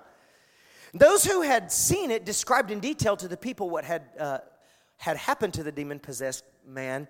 Those 0.94 1.24
who 1.24 1.42
had 1.42 1.72
seen 1.72 2.12
it 2.12 2.26
described 2.26 2.72
in 2.72 2.80
detail 2.80 3.16
to 3.18 3.28
the 3.28 3.38
people 3.38 3.70
what 3.70 3.84
had, 3.86 4.04
uh, 4.20 4.40
had 4.98 5.18
happened 5.18 5.54
to 5.56 5.64
the 5.64 5.72
demon 5.72 6.00
possessed 6.00 6.44
man 6.66 7.08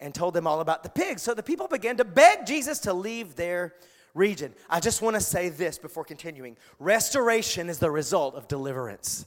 and 0.00 0.14
told 0.14 0.34
them 0.34 0.46
all 0.46 0.60
about 0.60 0.82
the 0.82 0.88
pigs. 0.88 1.22
So 1.22 1.34
the 1.34 1.42
people 1.42 1.68
began 1.68 1.96
to 1.98 2.04
beg 2.04 2.46
Jesus 2.46 2.80
to 2.80 2.92
leave 2.92 3.36
their 3.36 3.74
region. 4.14 4.54
I 4.68 4.80
just 4.80 5.02
want 5.02 5.14
to 5.14 5.20
say 5.20 5.48
this 5.48 5.78
before 5.78 6.04
continuing 6.04 6.56
restoration 6.78 7.68
is 7.68 7.78
the 7.78 7.90
result 7.90 8.34
of 8.34 8.48
deliverance. 8.48 9.26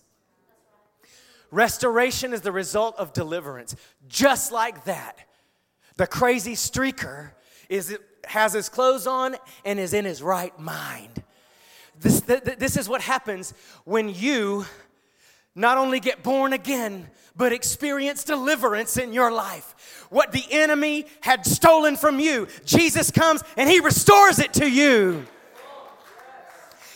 Restoration 1.49 2.33
is 2.33 2.41
the 2.41 2.51
result 2.51 2.95
of 2.97 3.13
deliverance. 3.13 3.75
Just 4.07 4.51
like 4.51 4.83
that, 4.83 5.17
the 5.95 6.07
crazy 6.07 6.53
streaker 6.53 7.31
is, 7.69 7.97
has 8.25 8.53
his 8.53 8.67
clothes 8.69 9.07
on 9.07 9.35
and 9.63 9.79
is 9.79 9.93
in 9.93 10.03
his 10.03 10.21
right 10.21 10.57
mind. 10.59 11.23
This, 11.99 12.21
this 12.21 12.77
is 12.77 12.87
what 12.87 13.01
happens 13.01 13.53
when 13.83 14.09
you 14.09 14.65
not 15.55 15.77
only 15.77 15.99
get 15.99 16.21
born 16.21 16.53
again, 16.53 17.07
but 17.35 17.53
experience 17.53 18.23
deliverance 18.23 18.97
in 18.97 19.13
your 19.13 19.31
life. 19.31 20.05
What 20.09 20.31
the 20.31 20.43
enemy 20.51 21.05
had 21.21 21.45
stolen 21.45 21.95
from 21.97 22.19
you, 22.19 22.47
Jesus 22.65 23.11
comes 23.11 23.43
and 23.57 23.69
he 23.69 23.79
restores 23.79 24.39
it 24.39 24.53
to 24.53 24.69
you. 24.69 25.25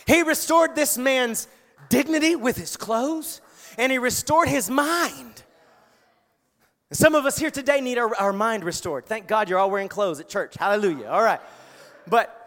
He 0.06 0.22
restored 0.22 0.74
this 0.74 0.98
man's 0.98 1.48
dignity 1.88 2.36
with 2.36 2.56
his 2.56 2.76
clothes, 2.76 3.40
and 3.78 3.92
he 3.92 3.98
restored 3.98 4.48
his 4.48 4.68
mind. 4.68 5.42
Some 6.90 7.14
of 7.14 7.24
us 7.24 7.38
here 7.38 7.50
today 7.50 7.80
need 7.80 7.98
our, 7.98 8.14
our 8.16 8.32
mind 8.32 8.64
restored. 8.64 9.06
Thank 9.06 9.26
God 9.26 9.48
you're 9.48 9.58
all 9.58 9.70
wearing 9.70 9.88
clothes 9.88 10.20
at 10.20 10.28
church. 10.28 10.54
Hallelujah. 10.58 11.06
All 11.08 11.22
right. 11.22 11.40
But 12.06 12.41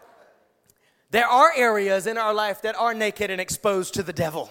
there 1.10 1.26
are 1.26 1.52
areas 1.56 2.06
in 2.06 2.18
our 2.18 2.34
life 2.34 2.62
that 2.62 2.76
are 2.76 2.94
naked 2.94 3.30
and 3.30 3.40
exposed 3.40 3.94
to 3.94 4.02
the 4.02 4.12
devil. 4.12 4.50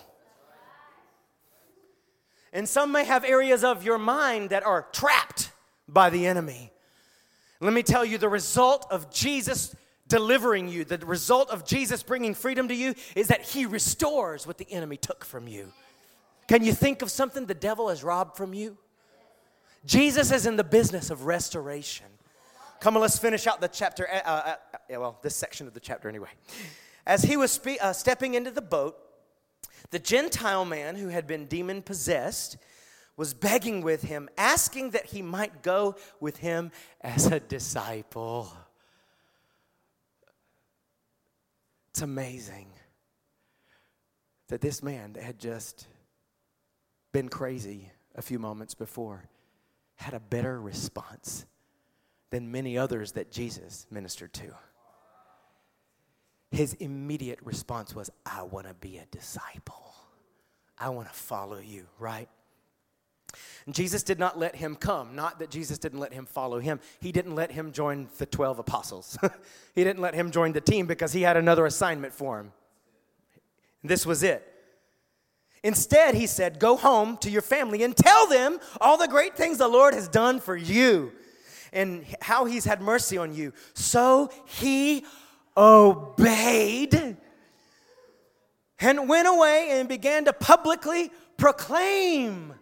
And 2.53 2.67
some 2.69 2.91
may 2.91 3.03
have 3.03 3.25
areas 3.25 3.63
of 3.63 3.83
your 3.83 3.97
mind 3.97 4.51
that 4.51 4.63
are 4.63 4.87
trapped 4.93 5.51
by 5.87 6.09
the 6.09 6.25
enemy. 6.25 6.71
Let 7.59 7.73
me 7.73 7.83
tell 7.83 8.05
you 8.05 8.17
the 8.17 8.29
result 8.29 8.87
of 8.89 9.11
Jesus 9.11 9.75
delivering 10.07 10.69
you, 10.69 10.85
the 10.85 10.99
result 10.99 11.49
of 11.49 11.65
Jesus 11.65 12.03
bringing 12.03 12.33
freedom 12.33 12.67
to 12.67 12.75
you, 12.75 12.95
is 13.15 13.27
that 13.27 13.41
he 13.41 13.65
restores 13.65 14.45
what 14.47 14.57
the 14.57 14.71
enemy 14.71 14.97
took 14.97 15.25
from 15.25 15.47
you. 15.47 15.73
Can 16.47 16.63
you 16.63 16.73
think 16.73 17.01
of 17.01 17.09
something 17.09 17.45
the 17.45 17.53
devil 17.53 17.89
has 17.89 18.03
robbed 18.03 18.37
from 18.37 18.53
you? 18.53 18.77
Jesus 19.85 20.31
is 20.31 20.45
in 20.45 20.55
the 20.55 20.63
business 20.63 21.09
of 21.09 21.25
restoration. 21.25 22.07
Come 22.79 22.95
on, 22.95 23.01
let's 23.01 23.17
finish 23.17 23.47
out 23.47 23.61
the 23.61 23.67
chapter. 23.67 24.07
Uh, 24.07 24.17
uh, 24.25 24.55
uh, 24.73 24.99
well, 24.99 25.19
this 25.21 25.35
section 25.35 25.67
of 25.67 25.73
the 25.73 25.79
chapter 25.79 26.09
anyway. 26.09 26.29
As 27.05 27.23
he 27.23 27.37
was 27.37 27.51
spe- 27.51 27.81
uh, 27.81 27.93
stepping 27.93 28.33
into 28.33 28.51
the 28.51 28.61
boat, 28.61 28.97
the 29.91 29.99
Gentile 29.99 30.65
man 30.65 30.95
who 30.95 31.09
had 31.09 31.27
been 31.27 31.45
demon 31.45 31.81
possessed 31.81 32.57
was 33.17 33.33
begging 33.33 33.81
with 33.81 34.03
him, 34.03 34.29
asking 34.37 34.91
that 34.91 35.05
he 35.05 35.21
might 35.21 35.61
go 35.63 35.95
with 36.19 36.37
him 36.37 36.71
as 37.01 37.27
a 37.27 37.39
disciple. 37.39 38.51
It's 41.91 42.01
amazing 42.01 42.67
that 44.49 44.61
this 44.61 44.83
man 44.83 45.13
that 45.13 45.23
had 45.23 45.39
just 45.39 45.87
been 47.13 47.29
crazy 47.29 47.89
a 48.15 48.21
few 48.21 48.37
moments 48.37 48.73
before 48.73 49.23
had 49.95 50.13
a 50.13 50.19
better 50.19 50.59
response 50.59 51.45
than 52.35 52.51
many 52.51 52.77
others 52.77 53.13
that 53.13 53.31
Jesus 53.31 53.87
ministered 53.89 54.33
to. 54.33 54.53
His 56.51 56.73
immediate 56.73 57.39
response 57.41 57.95
was, 57.95 58.11
I 58.25 58.43
want 58.43 58.67
to 58.67 58.73
be 58.73 58.97
a 58.97 59.05
disciple. 59.05 59.93
I 60.77 60.89
want 60.89 61.07
to 61.07 61.13
follow 61.13 61.59
you, 61.59 61.85
right? 61.97 62.27
Jesus 63.71 64.03
did 64.03 64.19
not 64.19 64.37
let 64.37 64.53
him 64.53 64.75
come. 64.75 65.15
Not 65.15 65.39
that 65.39 65.49
Jesus 65.49 65.77
didn't 65.77 65.99
let 65.99 66.11
him 66.11 66.25
follow 66.25 66.59
him. 66.59 66.81
He 66.99 67.13
didn't 67.13 67.35
let 67.35 67.51
him 67.51 67.71
join 67.71 68.09
the 68.17 68.25
12 68.25 68.59
apostles. 68.59 69.17
he 69.73 69.85
didn't 69.85 70.01
let 70.01 70.13
him 70.13 70.29
join 70.29 70.51
the 70.51 70.59
team 70.59 70.87
because 70.87 71.13
he 71.13 71.21
had 71.21 71.37
another 71.37 71.65
assignment 71.65 72.13
for 72.13 72.41
him. 72.41 72.51
This 73.81 74.05
was 74.05 74.23
it. 74.23 74.45
Instead, 75.63 76.15
he 76.15 76.27
said, 76.27 76.59
Go 76.59 76.75
home 76.75 77.15
to 77.19 77.29
your 77.29 77.41
family 77.41 77.81
and 77.83 77.95
tell 77.95 78.27
them 78.27 78.59
all 78.81 78.97
the 78.97 79.07
great 79.07 79.37
things 79.37 79.57
the 79.57 79.69
Lord 79.69 79.93
has 79.93 80.09
done 80.09 80.41
for 80.41 80.57
you 80.57 81.13
and 81.75 82.03
how 82.21 82.45
he's 82.45 82.65
had 82.65 82.81
mercy 82.81 83.17
on 83.17 83.35
you. 83.35 83.53
So 83.75 84.31
he 84.45 85.05
obeyed 85.55 87.17
and 88.79 89.09
went 89.09 89.27
away 89.27 89.67
and 89.71 89.87
began 89.87 90.25
to 90.25 90.33
publicly 90.33 91.11
proclaim 91.37 92.53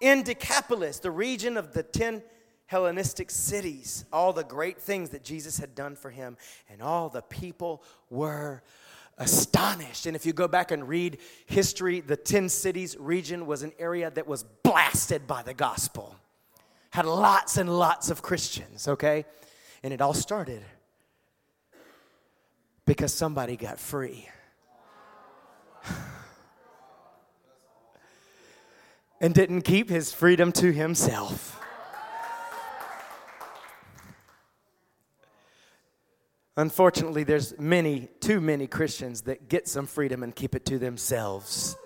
in 0.00 0.22
Decapolis, 0.22 0.98
the 0.98 1.10
region 1.10 1.56
of 1.56 1.74
the 1.74 1.82
10 1.82 2.22
Hellenistic 2.66 3.30
cities, 3.30 4.04
all 4.12 4.32
the 4.32 4.44
great 4.44 4.80
things 4.80 5.10
that 5.10 5.24
Jesus 5.24 5.58
had 5.58 5.74
done 5.74 5.96
for 5.96 6.08
him, 6.08 6.36
and 6.68 6.80
all 6.80 7.08
the 7.08 7.20
people 7.20 7.82
were 8.08 8.62
astonished. 9.18 10.06
And 10.06 10.14
if 10.14 10.24
you 10.24 10.32
go 10.32 10.46
back 10.46 10.70
and 10.70 10.88
read 10.88 11.18
history, 11.46 12.00
the 12.00 12.16
10 12.16 12.48
cities 12.48 12.96
region 12.98 13.44
was 13.46 13.62
an 13.62 13.72
area 13.78 14.10
that 14.12 14.26
was 14.26 14.44
blasted 14.62 15.26
by 15.26 15.42
the 15.42 15.52
gospel, 15.52 16.14
had 16.90 17.06
lots 17.06 17.56
and 17.56 17.78
lots 17.78 18.10
of 18.10 18.20
Christians, 18.22 18.86
okay? 18.88 19.24
And 19.82 19.94
it 19.94 20.00
all 20.00 20.14
started 20.14 20.62
because 22.84 23.14
somebody 23.14 23.56
got 23.56 23.78
free. 23.78 24.28
and 29.20 29.32
didn't 29.32 29.62
keep 29.62 29.88
his 29.88 30.12
freedom 30.12 30.50
to 30.52 30.72
himself. 30.72 31.56
Unfortunately, 36.56 37.24
there's 37.24 37.58
many, 37.58 38.08
too 38.20 38.40
many 38.40 38.66
Christians 38.66 39.22
that 39.22 39.48
get 39.48 39.66
some 39.68 39.86
freedom 39.86 40.22
and 40.22 40.34
keep 40.34 40.54
it 40.54 40.66
to 40.66 40.78
themselves. 40.78 41.76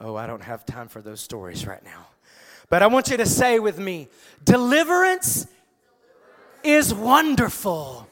Oh, 0.00 0.16
I 0.16 0.26
don't 0.26 0.42
have 0.42 0.64
time 0.64 0.88
for 0.88 1.02
those 1.02 1.20
stories 1.20 1.66
right 1.66 1.84
now. 1.84 2.06
But 2.70 2.82
I 2.82 2.86
want 2.86 3.08
you 3.08 3.16
to 3.16 3.26
say 3.26 3.58
with 3.58 3.78
me 3.78 4.08
deliverance 4.44 5.46
is 6.62 6.92
wonderful. 6.92 8.08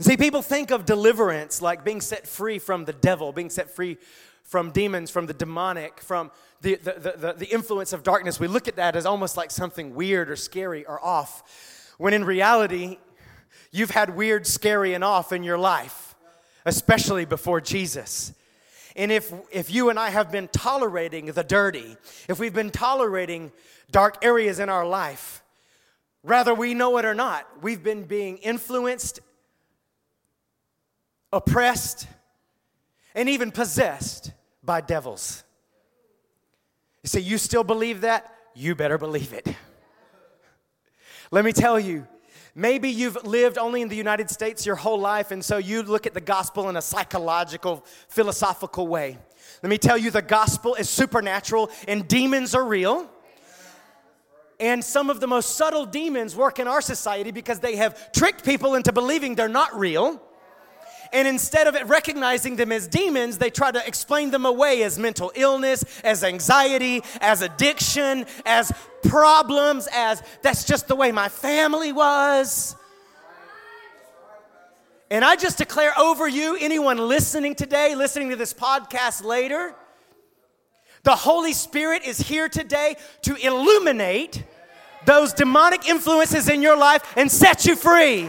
See, 0.00 0.16
people 0.16 0.42
think 0.42 0.70
of 0.70 0.84
deliverance 0.84 1.60
like 1.60 1.84
being 1.84 2.00
set 2.00 2.26
free 2.26 2.58
from 2.60 2.84
the 2.84 2.92
devil, 2.92 3.32
being 3.32 3.50
set 3.50 3.74
free 3.74 3.98
from 4.44 4.70
demons, 4.70 5.10
from 5.10 5.26
the 5.26 5.34
demonic, 5.34 6.00
from 6.00 6.30
the, 6.60 6.76
the, 6.76 7.16
the, 7.16 7.34
the, 7.36 7.46
influence 7.46 7.92
of 7.92 8.02
darkness. 8.02 8.40
We 8.40 8.46
look 8.46 8.66
at 8.66 8.76
that 8.76 8.96
as 8.96 9.04
almost 9.04 9.36
like 9.36 9.50
something 9.50 9.94
weird 9.94 10.30
or 10.30 10.36
scary 10.36 10.86
or 10.86 11.04
off, 11.04 11.94
when 11.98 12.14
in 12.14 12.24
reality, 12.24 12.98
you've 13.72 13.90
had 13.90 14.16
weird, 14.16 14.46
scary, 14.46 14.94
and 14.94 15.04
off 15.04 15.32
in 15.32 15.42
your 15.42 15.58
life, 15.58 16.14
especially 16.64 17.24
before 17.24 17.60
Jesus. 17.60 18.32
And 18.98 19.12
if, 19.12 19.32
if 19.52 19.72
you 19.72 19.90
and 19.90 19.98
I 19.98 20.10
have 20.10 20.32
been 20.32 20.48
tolerating 20.48 21.26
the 21.26 21.44
dirty, 21.44 21.96
if 22.28 22.40
we've 22.40 22.52
been 22.52 22.70
tolerating 22.70 23.52
dark 23.92 24.24
areas 24.24 24.58
in 24.58 24.68
our 24.68 24.84
life, 24.84 25.40
rather 26.24 26.52
we 26.52 26.74
know 26.74 26.98
it 26.98 27.04
or 27.04 27.14
not, 27.14 27.46
we've 27.62 27.82
been 27.82 28.02
being 28.02 28.38
influenced, 28.38 29.20
oppressed, 31.32 32.08
and 33.14 33.28
even 33.28 33.52
possessed 33.52 34.32
by 34.64 34.80
devils. 34.80 35.44
You 37.04 37.08
say, 37.08 37.20
You 37.20 37.38
still 37.38 37.64
believe 37.64 38.00
that? 38.00 38.34
You 38.56 38.74
better 38.74 38.98
believe 38.98 39.32
it. 39.32 39.46
Let 41.30 41.44
me 41.44 41.52
tell 41.52 41.78
you, 41.78 42.04
maybe 42.58 42.90
you've 42.90 43.24
lived 43.24 43.56
only 43.56 43.80
in 43.80 43.88
the 43.88 43.96
United 43.96 44.28
States 44.28 44.66
your 44.66 44.74
whole 44.74 44.98
life, 44.98 45.30
and 45.30 45.44
so 45.44 45.58
you 45.58 45.82
look 45.82 46.06
at 46.06 46.12
the 46.12 46.20
gospel 46.20 46.68
in 46.68 46.76
a 46.76 46.82
psychological, 46.82 47.84
philosophical 48.08 48.88
way. 48.88 49.16
Let 49.62 49.70
me 49.70 49.78
tell 49.78 49.96
you, 49.96 50.10
the 50.10 50.22
gospel 50.22 50.74
is 50.74 50.90
supernatural 50.90 51.70
and 51.86 52.06
demons 52.06 52.54
are 52.54 52.64
real. 52.64 53.08
And 54.60 54.84
some 54.84 55.08
of 55.08 55.20
the 55.20 55.28
most 55.28 55.54
subtle 55.54 55.86
demons 55.86 56.34
work 56.34 56.58
in 56.58 56.66
our 56.66 56.80
society 56.80 57.30
because 57.30 57.60
they 57.60 57.76
have 57.76 58.10
tricked 58.10 58.44
people 58.44 58.74
into 58.74 58.92
believing 58.92 59.36
they're 59.36 59.48
not 59.48 59.78
real. 59.78 60.20
And 61.12 61.26
instead 61.26 61.66
of 61.66 61.88
recognizing 61.88 62.56
them 62.56 62.72
as 62.72 62.86
demons, 62.86 63.38
they 63.38 63.50
try 63.50 63.70
to 63.70 63.86
explain 63.86 64.30
them 64.30 64.44
away 64.44 64.82
as 64.82 64.98
mental 64.98 65.32
illness, 65.34 65.84
as 66.04 66.22
anxiety, 66.22 67.02
as 67.20 67.42
addiction, 67.42 68.26
as 68.44 68.72
problems, 69.04 69.88
as 69.92 70.22
that's 70.42 70.64
just 70.64 70.88
the 70.88 70.96
way 70.96 71.12
my 71.12 71.28
family 71.28 71.92
was. 71.92 72.76
And 75.10 75.24
I 75.24 75.36
just 75.36 75.56
declare 75.56 75.98
over 75.98 76.28
you, 76.28 76.56
anyone 76.60 76.98
listening 76.98 77.54
today, 77.54 77.94
listening 77.94 78.28
to 78.30 78.36
this 78.36 78.52
podcast 78.52 79.24
later, 79.24 79.74
the 81.02 81.16
Holy 81.16 81.54
Spirit 81.54 82.02
is 82.04 82.18
here 82.18 82.48
today 82.50 82.96
to 83.22 83.34
illuminate 83.36 84.44
those 85.06 85.32
demonic 85.32 85.88
influences 85.88 86.50
in 86.50 86.60
your 86.60 86.76
life 86.76 87.14
and 87.16 87.30
set 87.30 87.64
you 87.64 87.76
free. 87.76 88.28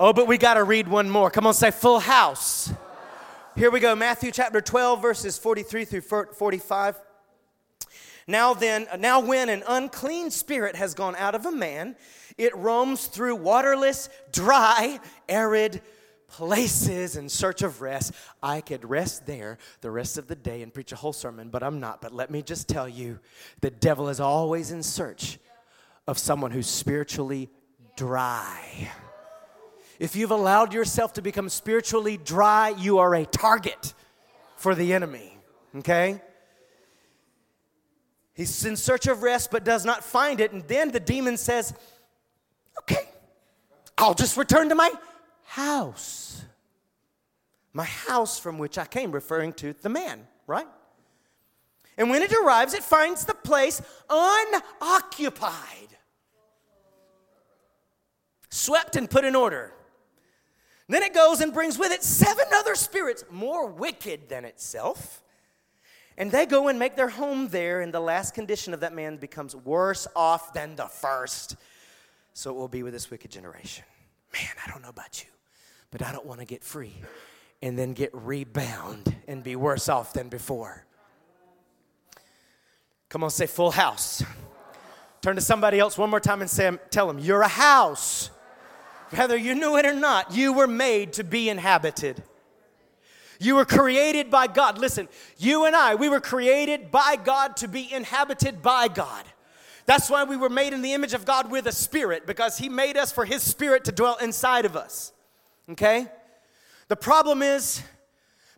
Oh, 0.00 0.12
but 0.12 0.26
we 0.26 0.38
got 0.38 0.54
to 0.54 0.64
read 0.64 0.88
one 0.88 1.08
more. 1.08 1.30
Come 1.30 1.46
on, 1.46 1.54
say 1.54 1.70
full 1.70 2.00
house. 2.00 2.72
Here 3.54 3.70
we 3.70 3.78
go 3.78 3.94
Matthew 3.94 4.32
chapter 4.32 4.60
12, 4.60 5.00
verses 5.00 5.38
43 5.38 5.84
through 5.84 6.00
45. 6.00 6.98
Now 8.26 8.54
then, 8.54 8.88
now 8.98 9.20
when 9.20 9.48
an 9.48 9.62
unclean 9.68 10.32
spirit 10.32 10.74
has 10.74 10.94
gone 10.94 11.14
out 11.14 11.36
of 11.36 11.46
a 11.46 11.52
man, 11.52 11.94
it 12.36 12.56
roams 12.56 13.06
through 13.06 13.36
waterless, 13.36 14.08
dry, 14.32 14.98
arid 15.28 15.80
places 16.26 17.14
in 17.14 17.28
search 17.28 17.62
of 17.62 17.80
rest. 17.80 18.12
I 18.42 18.62
could 18.62 18.84
rest 18.88 19.26
there 19.26 19.58
the 19.80 19.92
rest 19.92 20.18
of 20.18 20.26
the 20.26 20.34
day 20.34 20.62
and 20.62 20.74
preach 20.74 20.90
a 20.90 20.96
whole 20.96 21.12
sermon, 21.12 21.50
but 21.50 21.62
I'm 21.62 21.78
not. 21.78 22.00
But 22.00 22.12
let 22.12 22.32
me 22.32 22.42
just 22.42 22.68
tell 22.68 22.88
you 22.88 23.20
the 23.60 23.70
devil 23.70 24.08
is 24.08 24.18
always 24.18 24.72
in 24.72 24.82
search 24.82 25.38
of 26.08 26.18
someone 26.18 26.50
who's 26.50 26.66
spiritually 26.66 27.48
dry. 27.94 28.90
If 29.98 30.16
you've 30.16 30.30
allowed 30.30 30.72
yourself 30.72 31.12
to 31.14 31.22
become 31.22 31.48
spiritually 31.48 32.16
dry, 32.16 32.70
you 32.70 32.98
are 32.98 33.14
a 33.14 33.24
target 33.24 33.94
for 34.56 34.74
the 34.74 34.92
enemy, 34.92 35.38
okay? 35.76 36.20
He's 38.34 38.64
in 38.64 38.76
search 38.76 39.06
of 39.06 39.22
rest 39.22 39.50
but 39.50 39.64
does 39.64 39.84
not 39.84 40.04
find 40.04 40.40
it. 40.40 40.52
And 40.52 40.62
then 40.64 40.90
the 40.90 41.00
demon 41.00 41.36
says, 41.36 41.72
Okay, 42.80 43.08
I'll 43.96 44.14
just 44.14 44.36
return 44.36 44.68
to 44.70 44.74
my 44.74 44.90
house. 45.44 46.42
My 47.72 47.84
house 47.84 48.38
from 48.38 48.58
which 48.58 48.78
I 48.78 48.84
came, 48.84 49.12
referring 49.12 49.52
to 49.54 49.74
the 49.74 49.88
man, 49.88 50.26
right? 50.46 50.66
And 51.96 52.10
when 52.10 52.22
it 52.22 52.32
arrives, 52.32 52.74
it 52.74 52.82
finds 52.82 53.24
the 53.24 53.34
place 53.34 53.80
unoccupied, 54.10 55.52
swept 58.50 58.96
and 58.96 59.08
put 59.08 59.24
in 59.24 59.36
order. 59.36 59.72
Then 60.88 61.02
it 61.02 61.14
goes 61.14 61.40
and 61.40 61.52
brings 61.52 61.78
with 61.78 61.92
it 61.92 62.02
seven 62.02 62.44
other 62.52 62.74
spirits 62.74 63.24
more 63.30 63.66
wicked 63.66 64.28
than 64.28 64.44
itself. 64.44 65.22
And 66.16 66.30
they 66.30 66.46
go 66.46 66.68
and 66.68 66.78
make 66.78 66.94
their 66.94 67.08
home 67.08 67.48
there, 67.48 67.80
and 67.80 67.92
the 67.92 68.00
last 68.00 68.34
condition 68.34 68.72
of 68.74 68.80
that 68.80 68.92
man 68.92 69.16
becomes 69.16 69.56
worse 69.56 70.06
off 70.14 70.52
than 70.52 70.76
the 70.76 70.86
first. 70.86 71.56
So 72.34 72.50
it 72.50 72.54
will 72.54 72.68
be 72.68 72.82
with 72.82 72.92
this 72.92 73.10
wicked 73.10 73.30
generation. 73.30 73.84
Man, 74.32 74.50
I 74.64 74.70
don't 74.70 74.82
know 74.82 74.90
about 74.90 75.22
you, 75.24 75.30
but 75.90 76.02
I 76.02 76.12
don't 76.12 76.26
want 76.26 76.40
to 76.40 76.46
get 76.46 76.62
free 76.62 76.94
and 77.62 77.78
then 77.78 77.94
get 77.94 78.10
rebound 78.12 79.14
and 79.26 79.42
be 79.42 79.56
worse 79.56 79.88
off 79.88 80.12
than 80.12 80.28
before. 80.28 80.84
Come 83.08 83.24
on, 83.24 83.30
say 83.30 83.46
full 83.46 83.70
house. 83.70 84.22
Turn 85.22 85.36
to 85.36 85.40
somebody 85.40 85.78
else 85.78 85.96
one 85.96 86.10
more 86.10 86.20
time 86.20 86.42
and 86.42 86.50
say, 86.50 86.70
tell 86.90 87.06
them, 87.06 87.18
you're 87.18 87.42
a 87.42 87.48
house. 87.48 88.30
Whether 89.16 89.36
you 89.36 89.54
knew 89.54 89.76
it 89.76 89.86
or 89.86 89.94
not, 89.94 90.34
you 90.34 90.52
were 90.52 90.66
made 90.66 91.12
to 91.14 91.24
be 91.24 91.48
inhabited. 91.48 92.22
You 93.38 93.56
were 93.56 93.64
created 93.64 94.30
by 94.30 94.46
God. 94.46 94.78
Listen, 94.78 95.08
you 95.38 95.66
and 95.66 95.76
I, 95.76 95.94
we 95.94 96.08
were 96.08 96.20
created 96.20 96.90
by 96.90 97.16
God 97.16 97.56
to 97.58 97.68
be 97.68 97.92
inhabited 97.92 98.62
by 98.62 98.88
God. 98.88 99.24
That's 99.86 100.08
why 100.08 100.24
we 100.24 100.36
were 100.36 100.48
made 100.48 100.72
in 100.72 100.82
the 100.82 100.94
image 100.94 101.14
of 101.14 101.24
God 101.24 101.50
with 101.50 101.66
a 101.66 101.72
spirit, 101.72 102.26
because 102.26 102.58
He 102.58 102.68
made 102.68 102.96
us 102.96 103.12
for 103.12 103.24
His 103.24 103.42
spirit 103.42 103.84
to 103.84 103.92
dwell 103.92 104.16
inside 104.16 104.64
of 104.64 104.76
us. 104.76 105.12
Okay? 105.70 106.06
The 106.88 106.96
problem 106.96 107.42
is, 107.42 107.82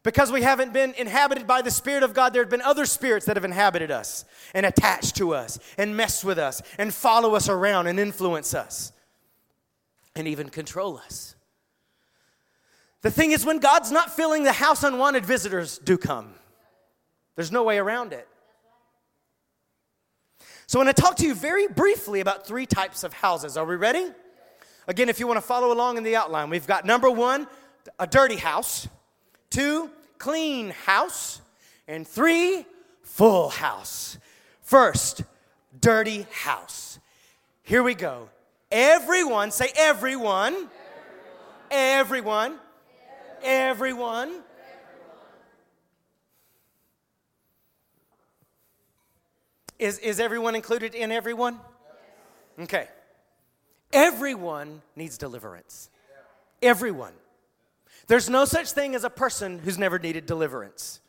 because 0.02 0.30
we 0.30 0.42
haven't 0.42 0.72
been 0.72 0.94
inhabited 0.94 1.48
by 1.48 1.62
the 1.62 1.70
Spirit 1.70 2.04
of 2.04 2.14
God, 2.14 2.32
there 2.32 2.42
have 2.42 2.50
been 2.50 2.62
other 2.62 2.86
spirits 2.86 3.26
that 3.26 3.36
have 3.36 3.44
inhabited 3.44 3.90
us 3.90 4.24
and 4.54 4.64
attached 4.64 5.16
to 5.16 5.34
us 5.34 5.58
and 5.76 5.96
mess 5.96 6.24
with 6.24 6.38
us 6.38 6.62
and 6.78 6.94
follow 6.94 7.34
us 7.34 7.48
around 7.48 7.88
and 7.88 7.98
influence 7.98 8.54
us 8.54 8.92
and 10.16 10.26
even 10.26 10.48
control 10.48 10.98
us. 10.98 11.36
The 13.02 13.10
thing 13.10 13.30
is, 13.30 13.44
when 13.44 13.58
God's 13.58 13.92
not 13.92 14.16
filling 14.16 14.42
the 14.42 14.52
house, 14.52 14.82
unwanted 14.82 15.24
visitors 15.24 15.78
do 15.78 15.96
come. 15.96 16.34
There's 17.36 17.52
no 17.52 17.62
way 17.62 17.78
around 17.78 18.12
it. 18.12 18.26
So, 20.66 20.80
I 20.80 20.84
want 20.84 20.96
to 20.96 21.00
talk 21.00 21.16
to 21.18 21.26
you 21.26 21.34
very 21.34 21.68
briefly 21.68 22.18
about 22.18 22.46
three 22.46 22.66
types 22.66 23.04
of 23.04 23.12
houses. 23.12 23.56
Are 23.56 23.64
we 23.64 23.76
ready? 23.76 24.10
Again, 24.88 25.08
if 25.08 25.20
you 25.20 25.26
want 25.26 25.36
to 25.36 25.46
follow 25.46 25.72
along 25.72 25.98
in 25.98 26.02
the 26.02 26.16
outline, 26.16 26.50
we've 26.50 26.66
got 26.66 26.84
number 26.84 27.10
one, 27.10 27.46
a 28.00 28.06
dirty 28.06 28.36
house, 28.36 28.88
two, 29.50 29.90
clean 30.18 30.70
house, 30.70 31.40
and 31.86 32.08
three, 32.08 32.64
full 33.02 33.50
house. 33.50 34.18
First, 34.62 35.22
dirty 35.78 36.26
house. 36.32 36.98
Here 37.62 37.82
we 37.82 37.94
go. 37.94 38.30
Everyone, 38.70 39.50
say 39.50 39.70
everyone. 39.76 40.68
Everyone. 41.70 42.58
Everyone. 43.42 44.42
Is, 49.78 49.98
is 49.98 50.20
everyone 50.20 50.54
included 50.54 50.94
in 50.94 51.12
everyone? 51.12 51.60
Okay. 52.58 52.88
Everyone 53.92 54.82
needs 54.96 55.18
deliverance. 55.18 55.90
Everyone. 56.62 57.12
There's 58.06 58.30
no 58.30 58.44
such 58.44 58.72
thing 58.72 58.94
as 58.94 59.04
a 59.04 59.10
person 59.10 59.58
who's 59.58 59.78
never 59.78 59.98
needed 59.98 60.26
deliverance. 60.26 61.00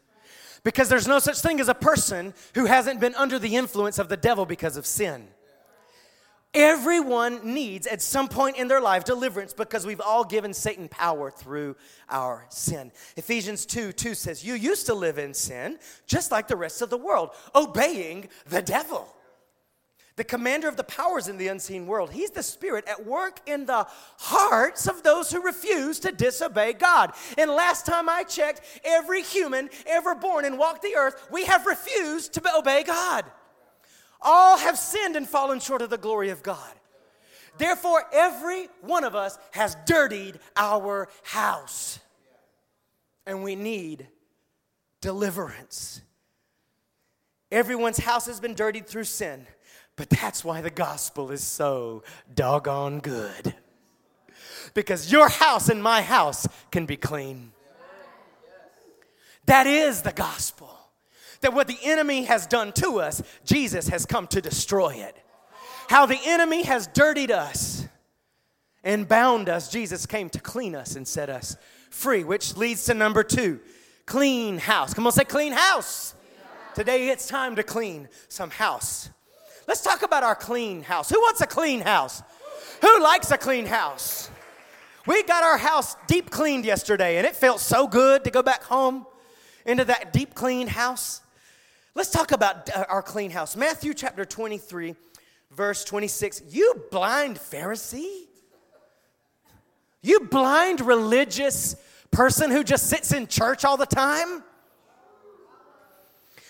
Because 0.63 0.89
there's 0.89 1.07
no 1.07 1.19
such 1.19 1.39
thing 1.39 1.59
as 1.59 1.69
a 1.69 1.73
person 1.73 2.33
who 2.55 2.65
hasn't 2.65 2.99
been 2.99 3.15
under 3.15 3.39
the 3.39 3.55
influence 3.55 3.99
of 3.99 4.09
the 4.09 4.17
devil 4.17 4.45
because 4.45 4.75
of 4.75 4.85
sin. 4.85 5.27
Everyone 6.53 7.53
needs 7.53 7.85
at 7.85 8.01
some 8.01 8.27
point 8.27 8.57
in 8.57 8.67
their 8.67 8.81
life 8.81 9.03
deliverance 9.03 9.53
because 9.53 9.85
we've 9.85 10.01
all 10.01 10.23
given 10.23 10.53
Satan 10.53 10.87
power 10.87 11.29
through 11.29 11.75
our 12.09 12.45
sin. 12.49 12.91
Ephesians 13.15 13.65
2 13.65 13.91
2 13.91 14.15
says, 14.15 14.43
You 14.43 14.55
used 14.55 14.87
to 14.87 14.93
live 14.93 15.17
in 15.17 15.33
sin 15.33 15.77
just 16.07 16.31
like 16.31 16.47
the 16.47 16.55
rest 16.55 16.81
of 16.81 16.89
the 16.89 16.97
world, 16.97 17.31
obeying 17.53 18.29
the 18.47 18.61
devil 18.61 19.13
the 20.17 20.23
commander 20.23 20.67
of 20.67 20.75
the 20.75 20.83
powers 20.83 21.27
in 21.27 21.37
the 21.37 21.47
unseen 21.47 21.85
world. 21.87 22.11
He's 22.11 22.31
the 22.31 22.43
spirit 22.43 22.85
at 22.87 23.05
work 23.05 23.39
in 23.45 23.65
the 23.65 23.87
hearts 24.17 24.87
of 24.87 25.03
those 25.03 25.31
who 25.31 25.41
refuse 25.41 25.99
to 26.01 26.11
disobey 26.11 26.73
God. 26.73 27.13
And 27.37 27.51
last 27.51 27.85
time 27.85 28.09
I 28.09 28.23
checked, 28.23 28.61
every 28.83 29.21
human 29.21 29.69
ever 29.85 30.15
born 30.15 30.43
and 30.43 30.57
walked 30.57 30.81
the 30.81 30.95
earth, 30.95 31.27
we 31.31 31.45
have 31.45 31.65
refused 31.67 32.33
to 32.33 32.57
obey 32.57 32.83
God. 32.83 33.25
All 34.21 34.57
have 34.57 34.77
sinned 34.77 35.15
and 35.15 35.27
fallen 35.27 35.59
short 35.59 35.81
of 35.81 35.89
the 35.89 35.97
glory 35.97 36.29
of 36.29 36.43
God. 36.43 36.73
Therefore, 37.57 38.03
every 38.13 38.67
one 38.81 39.03
of 39.03 39.15
us 39.15 39.37
has 39.51 39.75
dirtied 39.85 40.39
our 40.55 41.09
house. 41.23 41.99
And 43.25 43.43
we 43.43 43.55
need 43.55 44.07
deliverance. 45.01 46.01
Everyone's 47.51 47.97
house 47.97 48.27
has 48.27 48.39
been 48.39 48.53
dirtied 48.53 48.87
through 48.87 49.05
sin. 49.05 49.47
But 49.95 50.09
that's 50.09 50.45
why 50.45 50.61
the 50.61 50.69
gospel 50.69 51.31
is 51.31 51.43
so 51.43 52.03
doggone 52.33 52.99
good. 52.99 53.55
Because 54.73 55.11
your 55.11 55.27
house 55.27 55.69
and 55.69 55.81
my 55.81 56.01
house 56.01 56.47
can 56.71 56.85
be 56.85 56.97
clean. 56.97 57.51
That 59.45 59.65
is 59.65 60.03
the 60.03 60.11
gospel. 60.11 60.76
That 61.41 61.53
what 61.53 61.67
the 61.67 61.77
enemy 61.83 62.23
has 62.23 62.47
done 62.47 62.71
to 62.73 62.99
us, 62.99 63.21
Jesus 63.45 63.87
has 63.89 64.05
come 64.05 64.27
to 64.27 64.41
destroy 64.41 64.95
it. 64.95 65.15
How 65.89 66.05
the 66.05 66.19
enemy 66.25 66.63
has 66.63 66.87
dirtied 66.87 67.31
us 67.31 67.87
and 68.83 69.07
bound 69.07 69.49
us, 69.49 69.69
Jesus 69.69 70.05
came 70.05 70.29
to 70.31 70.39
clean 70.39 70.75
us 70.75 70.95
and 70.95 71.07
set 71.07 71.29
us 71.29 71.55
free, 71.89 72.23
which 72.23 72.57
leads 72.57 72.85
to 72.85 72.93
number 72.93 73.23
two 73.23 73.59
clean 74.05 74.57
house. 74.57 74.93
Come 74.93 75.05
on, 75.05 75.11
say 75.11 75.25
clean 75.25 75.53
house. 75.53 76.15
Today 76.75 77.09
it's 77.09 77.27
time 77.27 77.55
to 77.55 77.63
clean 77.63 78.07
some 78.29 78.49
house. 78.49 79.09
Let's 79.67 79.81
talk 79.81 80.01
about 80.01 80.23
our 80.23 80.35
clean 80.35 80.81
house. 80.81 81.09
Who 81.09 81.19
wants 81.19 81.41
a 81.41 81.47
clean 81.47 81.81
house? 81.81 82.23
Who 82.81 83.03
likes 83.03 83.31
a 83.31 83.37
clean 83.37 83.65
house? 83.65 84.29
We 85.05 85.23
got 85.23 85.43
our 85.43 85.57
house 85.57 85.95
deep 86.07 86.29
cleaned 86.29 86.65
yesterday, 86.65 87.17
and 87.17 87.25
it 87.25 87.35
felt 87.35 87.59
so 87.59 87.87
good 87.87 88.23
to 88.25 88.29
go 88.29 88.43
back 88.43 88.63
home 88.63 89.05
into 89.65 89.85
that 89.85 90.13
deep 90.13 90.35
clean 90.35 90.67
house. 90.67 91.21
Let's 91.97 92.11
talk 92.11 92.31
about 92.31 92.69
uh, 92.69 92.85
our 92.89 93.01
clean 93.01 93.31
house. 93.31 93.55
Matthew 93.55 93.91
chapter 93.95 94.23
23, 94.23 94.93
verse 95.49 95.83
26. 95.83 96.43
You 96.47 96.85
blind 96.91 97.37
Pharisee, 97.37 98.25
you 100.03 100.19
blind 100.19 100.79
religious 100.79 101.75
person 102.11 102.51
who 102.51 102.63
just 102.63 102.87
sits 102.87 103.13
in 103.13 103.25
church 103.25 103.65
all 103.65 103.77
the 103.77 103.87
time. 103.87 104.43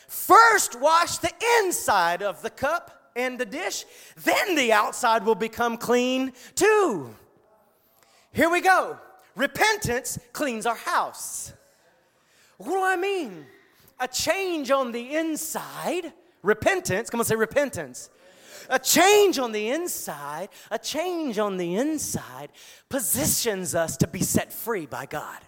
First, 0.10 0.82
wash 0.82 1.20
the 1.20 1.32
inside 1.60 2.22
of 2.22 2.42
the 2.42 2.50
cup 2.50 3.12
and 3.16 3.40
the 3.40 3.46
dish, 3.46 3.86
then 4.26 4.54
the 4.54 4.74
outside 4.74 5.26
will 5.26 5.34
become 5.34 5.78
clean 5.78 6.34
too. 6.56 7.16
Here 8.34 8.50
we 8.50 8.60
go. 8.60 8.98
Repentance 9.38 10.20
cleans 10.34 10.66
our 10.66 10.76
house. 10.76 11.54
What 12.58 12.74
do 12.74 12.84
I 12.84 12.98
mean? 12.98 13.46
A 14.00 14.08
change 14.08 14.70
on 14.72 14.92
the 14.92 15.16
inside, 15.16 16.14
repentance, 16.44 17.10
come 17.10 17.20
on, 17.20 17.26
say 17.26 17.36
repentance. 17.36 18.10
A 18.70 18.78
change 18.78 19.40
on 19.40 19.52
the 19.54 19.70
inside, 19.70 20.50
a 20.70 20.78
change 20.78 21.40
on 21.40 21.58
the 21.58 21.76
inside 21.76 22.50
positions 22.90 23.74
us 23.74 23.98
to 23.98 24.08
be 24.08 24.22
set 24.22 24.52
free 24.52 24.86
by 24.86 25.06
God. 25.06 25.40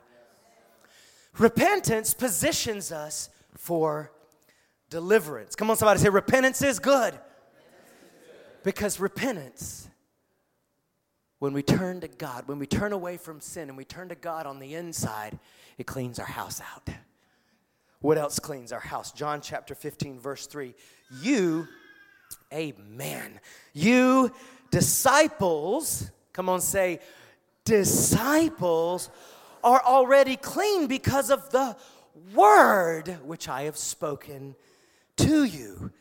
Repentance 1.37 2.13
positions 2.13 2.91
us 2.91 3.29
for 3.55 4.11
deliverance. 4.89 5.55
Come 5.55 5.69
on, 5.69 5.77
somebody 5.77 5.99
say, 5.99 6.09
repentance 6.09 6.61
is 6.61 6.79
good. 6.79 7.13
Because 8.63 8.99
repentance, 8.99 9.89
when 11.39 11.53
we 11.53 11.61
turn 11.61 12.01
to 12.01 12.07
God, 12.07 12.47
when 12.47 12.59
we 12.59 12.67
turn 12.67 12.93
away 12.93 13.17
from 13.17 13.39
sin 13.39 13.69
and 13.69 13.77
we 13.77 13.85
turn 13.85 14.09
to 14.09 14.15
God 14.15 14.45
on 14.45 14.59
the 14.59 14.75
inside, 14.75 15.39
it 15.77 15.87
cleans 15.87 16.19
our 16.19 16.25
house 16.25 16.61
out. 16.61 16.89
What 18.01 18.17
else 18.17 18.39
cleans 18.39 18.71
our 18.71 18.79
house? 18.79 19.11
John 19.11 19.41
chapter 19.41 19.75
15, 19.75 20.19
verse 20.19 20.47
3. 20.47 20.73
You, 21.21 21.67
amen. 22.53 23.39
You 23.73 24.31
disciples, 24.71 26.09
come 26.31 26.47
on, 26.47 26.61
say, 26.61 26.99
disciples 27.65 29.09
are 29.63 29.81
already 29.83 30.37
clean 30.37 30.87
because 30.87 31.29
of 31.29 31.49
the 31.49 31.75
word 32.33 33.17
which 33.25 33.49
I 33.49 33.63
have 33.63 33.77
spoken 33.77 34.55
to 35.17 35.43
you. 35.43 35.91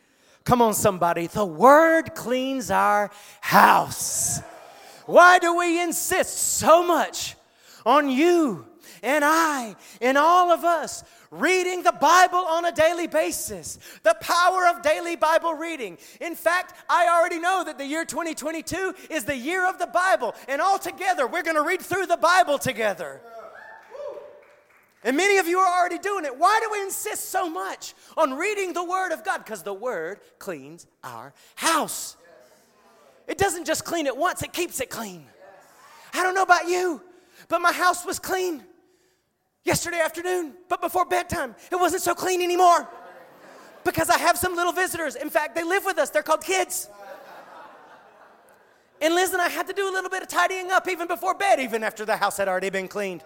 Come 0.45 0.61
on, 0.61 0.73
somebody. 0.73 1.27
The 1.27 1.45
word 1.45 2.15
cleans 2.15 2.71
our 2.71 3.11
house. 3.41 4.39
Why 5.05 5.39
do 5.39 5.57
we 5.57 5.81
insist 5.81 6.37
so 6.37 6.81
much 6.81 7.35
on 7.85 8.09
you 8.09 8.68
and 9.03 9.23
I 9.23 9.75
and 10.01 10.17
all 10.17 10.51
of 10.51 10.63
us 10.63 11.03
reading 11.31 11.83
the 11.83 11.91
Bible 11.91 12.39
on 12.39 12.65
a 12.65 12.71
daily 12.71 13.07
basis, 13.07 13.79
the 14.03 14.15
power 14.19 14.67
of 14.67 14.81
daily 14.81 15.15
Bible 15.15 15.53
reading. 15.53 15.97
In 16.19 16.35
fact, 16.35 16.73
I 16.89 17.07
already 17.07 17.39
know 17.39 17.63
that 17.65 17.77
the 17.77 17.85
year 17.85 18.05
2022 18.05 18.95
is 19.09 19.25
the 19.25 19.35
year 19.35 19.67
of 19.67 19.79
the 19.79 19.87
Bible, 19.87 20.35
and 20.47 20.61
all 20.61 20.79
together 20.79 21.27
we're 21.27 21.43
going 21.43 21.55
to 21.55 21.63
read 21.63 21.81
through 21.81 22.07
the 22.07 22.17
Bible 22.17 22.57
together. 22.57 23.21
And 25.03 25.15
many 25.15 25.37
of 25.37 25.47
you 25.47 25.59
are 25.59 25.79
already 25.79 25.97
doing 25.97 26.25
it. 26.25 26.37
Why 26.37 26.59
do 26.61 26.69
we 26.71 26.81
insist 26.81 27.29
so 27.29 27.49
much 27.49 27.93
on 28.17 28.33
reading 28.33 28.73
the 28.73 28.83
Word 28.83 29.13
of 29.13 29.23
God? 29.23 29.37
Because 29.37 29.63
the 29.63 29.73
Word 29.73 30.19
cleans 30.39 30.87
our 31.03 31.33
house. 31.55 32.17
It 33.27 33.37
doesn't 33.37 33.65
just 33.65 33.85
clean 33.85 34.07
it 34.07 34.17
once, 34.17 34.41
it 34.41 34.51
keeps 34.51 34.81
it 34.81 34.89
clean. 34.89 35.25
I 36.13 36.23
don't 36.23 36.33
know 36.33 36.43
about 36.43 36.67
you, 36.67 37.01
but 37.47 37.59
my 37.59 37.71
house 37.71 38.05
was 38.05 38.19
clean 38.19 38.63
yesterday 39.69 39.99
afternoon, 39.99 40.53
but 40.67 40.81
before 40.81 41.05
bedtime, 41.05 41.55
it 41.71 41.75
wasn't 41.75 42.01
so 42.01 42.15
clean 42.15 42.41
anymore 42.41 42.89
because 43.83 44.09
I 44.09 44.17
have 44.17 44.35
some 44.35 44.55
little 44.55 44.73
visitors. 44.73 45.15
In 45.15 45.29
fact, 45.29 45.53
they 45.53 45.63
live 45.63 45.85
with 45.85 45.99
us, 45.99 46.09
they're 46.09 46.23
called 46.23 46.43
kids. 46.43 46.89
And 48.99 49.13
Liz 49.13 49.31
and 49.31 49.41
I 49.41 49.47
had 49.47 49.67
to 49.67 49.73
do 49.73 49.87
a 49.87 49.93
little 49.93 50.09
bit 50.09 50.23
of 50.23 50.27
tidying 50.27 50.71
up 50.71 50.87
even 50.87 51.07
before 51.07 51.35
bed, 51.35 51.59
even 51.59 51.83
after 51.83 52.03
the 52.03 52.17
house 52.17 52.37
had 52.37 52.47
already 52.47 52.71
been 52.71 52.87
cleaned. 52.87 53.23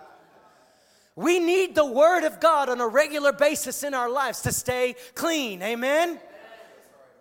We 1.16 1.40
need 1.40 1.76
the 1.76 1.86
Word 1.86 2.26
of 2.26 2.42
God 2.42 2.68
on 2.68 2.82
a 2.82 2.88
regular 2.88 3.32
basis 3.32 3.82
in 3.82 3.94
our 3.94 4.10
lives 4.10 4.42
to 4.42 4.52
stay 4.52 4.96
clean. 5.16 5.62
Amen? 5.62 6.20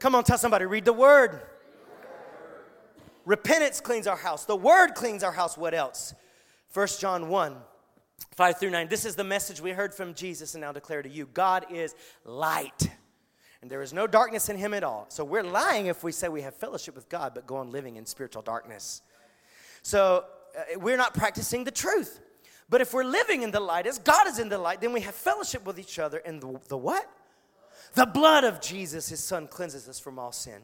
Come 0.00 0.16
on, 0.16 0.24
tell 0.24 0.36
somebody, 0.36 0.64
read 0.64 0.84
the 0.84 0.92
Word. 0.92 1.40
Repentance 3.24 3.80
cleans 3.80 4.08
our 4.08 4.16
house. 4.16 4.46
The 4.46 4.56
Word 4.56 4.96
cleans 4.96 5.22
our 5.22 5.30
house. 5.30 5.56
What 5.56 5.74
else? 5.74 6.12
1 6.74 6.88
John 6.98 7.28
1 7.28 7.56
5 8.36 8.58
through 8.58 8.70
9. 8.70 8.88
This 8.88 9.04
is 9.04 9.14
the 9.14 9.24
message 9.24 9.60
we 9.60 9.72
heard 9.72 9.94
from 9.94 10.14
Jesus 10.14 10.54
and 10.54 10.62
now 10.62 10.72
declare 10.72 11.02
to 11.02 11.08
you 11.08 11.28
God 11.34 11.66
is 11.70 11.94
light, 12.24 12.90
and 13.60 13.70
there 13.70 13.82
is 13.82 13.92
no 13.92 14.06
darkness 14.06 14.48
in 14.48 14.56
him 14.56 14.72
at 14.72 14.82
all. 14.82 15.06
So 15.08 15.24
we're 15.24 15.44
lying 15.44 15.86
if 15.86 16.02
we 16.02 16.12
say 16.12 16.28
we 16.28 16.42
have 16.42 16.54
fellowship 16.54 16.94
with 16.94 17.08
God, 17.08 17.32
but 17.34 17.46
go 17.46 17.56
on 17.56 17.70
living 17.70 17.96
in 17.96 18.06
spiritual 18.06 18.42
darkness. 18.42 19.02
So 19.82 20.24
uh, 20.56 20.78
we're 20.78 20.96
not 20.96 21.14
practicing 21.14 21.64
the 21.64 21.70
truth. 21.70 22.20
But 22.70 22.80
if 22.80 22.94
we're 22.94 23.04
living 23.04 23.42
in 23.42 23.50
the 23.50 23.60
light 23.60 23.86
as 23.86 23.98
God 23.98 24.26
is 24.26 24.38
in 24.38 24.48
the 24.48 24.56
light, 24.56 24.80
then 24.80 24.94
we 24.94 25.02
have 25.02 25.14
fellowship 25.14 25.66
with 25.66 25.78
each 25.78 25.98
other. 25.98 26.18
And 26.18 26.40
the, 26.40 26.58
the 26.68 26.78
what? 26.78 27.06
The 27.94 28.06
blood 28.06 28.44
of 28.44 28.60
Jesus, 28.60 29.08
his 29.08 29.22
son, 29.22 29.46
cleanses 29.46 29.88
us 29.88 30.00
from 30.00 30.18
all 30.18 30.32
sin. 30.32 30.62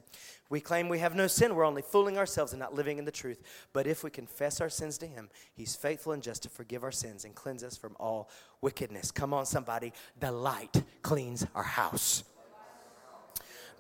We 0.51 0.61
claim 0.61 0.89
we 0.89 1.01
have 1.01 1.15
no 1.15 1.27
sin. 1.27 1.55
We're 1.55 1.67
only 1.67 1.83
fooling 1.83 2.17
ourselves 2.17 2.53
and 2.53 2.61
not 2.61 2.75
living 2.75 2.99
in 2.99 3.05
the 3.05 3.11
truth. 3.11 3.43
But 3.75 3.87
if 3.87 4.03
we 4.03 4.09
confess 4.09 4.63
our 4.63 4.71
sins 4.71 4.97
to 4.99 5.07
Him, 5.07 5.29
He's 5.53 5.77
faithful 5.77 6.13
and 6.13 6.23
just 6.23 6.43
to 6.45 6.49
forgive 6.49 6.85
our 6.85 6.93
sins 6.93 7.27
and 7.27 7.35
cleanse 7.35 7.63
us 7.63 7.77
from 7.77 7.97
all 8.01 8.31
wickedness. 8.63 9.11
Come 9.11 9.35
on, 9.35 9.45
somebody. 9.45 9.93
The 10.21 10.33
light 10.33 10.83
cleans 11.03 11.47
our 11.55 11.63
house. 11.63 12.25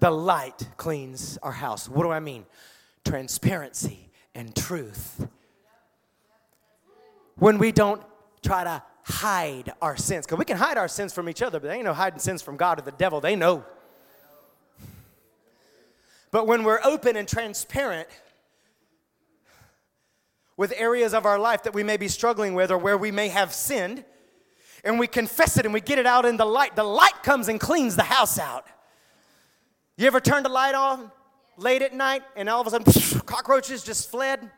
The 0.00 0.11
light 0.11 0.68
cleans 0.76 1.38
our 1.42 1.52
house. 1.52 1.88
What 1.88 2.02
do 2.02 2.11
I 2.11 2.20
mean? 2.20 2.44
Transparency 3.04 4.11
and 4.34 4.54
truth. 4.54 5.26
When 7.37 7.56
we 7.58 7.72
don't 7.72 8.02
try 8.42 8.64
to 8.64 8.82
hide 9.09 9.73
our 9.81 9.97
sins, 9.97 10.27
because 10.27 10.38
we 10.38 10.44
can 10.44 10.57
hide 10.57 10.77
our 10.77 10.88
sins 10.88 11.12
from 11.12 11.29
each 11.29 11.42
other, 11.42 11.59
but 11.59 11.68
they 11.68 11.75
ain't 11.77 11.85
no 11.85 11.94
hiding 11.94 12.18
sins 12.18 12.42
from 12.42 12.57
God 12.57 12.79
or 12.79 12.83
the 12.83 12.92
devil. 12.92 13.21
They 13.21 13.37
know. 13.37 13.64
But 16.31 16.47
when 16.47 16.62
we're 16.62 16.81
open 16.85 17.16
and 17.16 17.27
transparent 17.27 18.09
with 20.59 20.75
areas 20.77 21.14
of 21.14 21.25
our 21.25 21.38
life 21.38 21.62
that 21.62 21.73
we 21.73 21.83
may 21.83 21.97
be 21.97 22.09
struggling 22.09 22.55
with 22.55 22.71
or 22.71 22.77
where 22.77 22.99
we 22.99 23.11
may 23.11 23.29
have 23.29 23.55
sinned, 23.55 24.05
and 24.85 24.99
we 24.99 25.07
confess 25.07 25.57
it 25.57 25.64
and 25.64 25.75
we 25.75 25.81
get 25.81 25.99
it 25.99 26.07
out 26.07 26.25
in 26.25 26.37
the 26.37 26.44
light, 26.44 26.77
the 26.77 26.85
light 26.85 27.23
comes 27.23 27.49
and 27.49 27.59
cleans 27.59 27.97
the 27.97 28.03
house 28.03 28.38
out. 28.38 28.66
You 29.97 30.07
ever 30.07 30.21
turned 30.21 30.44
the 30.44 30.51
light 30.51 30.75
on 30.75 31.11
late 31.57 31.83
at 31.83 31.94
night 31.94 32.23
and 32.37 32.49
all 32.49 32.61
of 32.61 32.66
a 32.66 32.71
sudden 32.71 33.21
cockroaches 33.27 33.83
just 33.83 34.11
fled? 34.11 34.51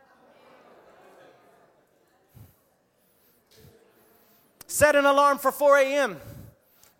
Set 4.70 4.94
an 4.94 5.04
alarm 5.04 5.38
for 5.38 5.50
4 5.50 5.78
a.m. 5.78 6.16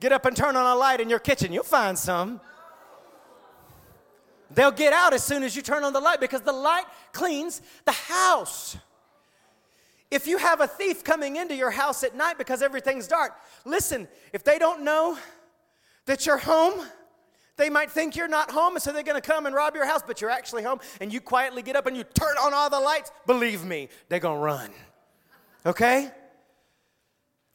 Get 0.01 0.11
up 0.11 0.27
and 0.27 0.37
turn 0.37 0.57
on 0.57 0.67
a 0.67 0.75
light 0.75 1.01
in 1.01 1.09
your 1.09 1.21
kitchen. 1.21 1.53
You'll 1.53 1.63
find 1.63 1.97
some. 1.97 2.41
They'll 4.51 4.73
get 4.73 4.93
out 4.93 5.15
as 5.15 5.23
soon 5.23 5.45
as 5.45 5.55
you 5.55 5.63
turn 5.63 5.85
on 5.85 5.93
the 5.93 6.01
light 6.01 6.19
because 6.19 6.41
the 6.41 6.53
light 6.53 6.83
cleans 7.13 7.63
the 7.85 7.93
house. 7.93 8.77
If 10.11 10.27
you 10.27 10.39
have 10.39 10.61
a 10.61 10.67
thief 10.67 11.05
coming 11.05 11.37
into 11.37 11.55
your 11.55 11.71
house 11.71 12.03
at 12.03 12.17
night 12.17 12.39
because 12.39 12.61
everything's 12.61 13.07
dark, 13.07 13.37
listen, 13.65 14.09
if 14.33 14.43
they 14.43 14.59
don't 14.59 14.83
know 14.83 15.17
that 16.07 16.27
you're 16.27 16.39
home, 16.39 16.85
they 17.57 17.71
might 17.71 17.93
think 17.93 18.17
you're 18.17 18.27
not 18.27 18.51
home, 18.51 18.75
and 18.75 18.83
so 18.83 18.91
they're 18.91 19.05
gonna 19.05 19.21
come 19.21 19.47
and 19.47 19.55
rob 19.55 19.77
your 19.77 19.87
house, 19.87 20.03
but 20.05 20.21
you're 20.21 20.31
actually 20.31 20.65
home, 20.65 20.81
and 21.01 21.13
you 21.13 21.21
quietly 21.21 21.63
get 21.63 21.77
up 21.77 21.87
and 21.87 21.97
you 21.97 22.03
turn 22.03 22.37
on 22.43 22.53
all 22.53 22.69
the 22.69 22.81
lights. 22.81 23.13
Believe 23.27 23.65
me, 23.65 23.89
they're 24.09 24.19
gonna 24.19 24.41
run. 24.41 24.73
Okay? 25.65 26.11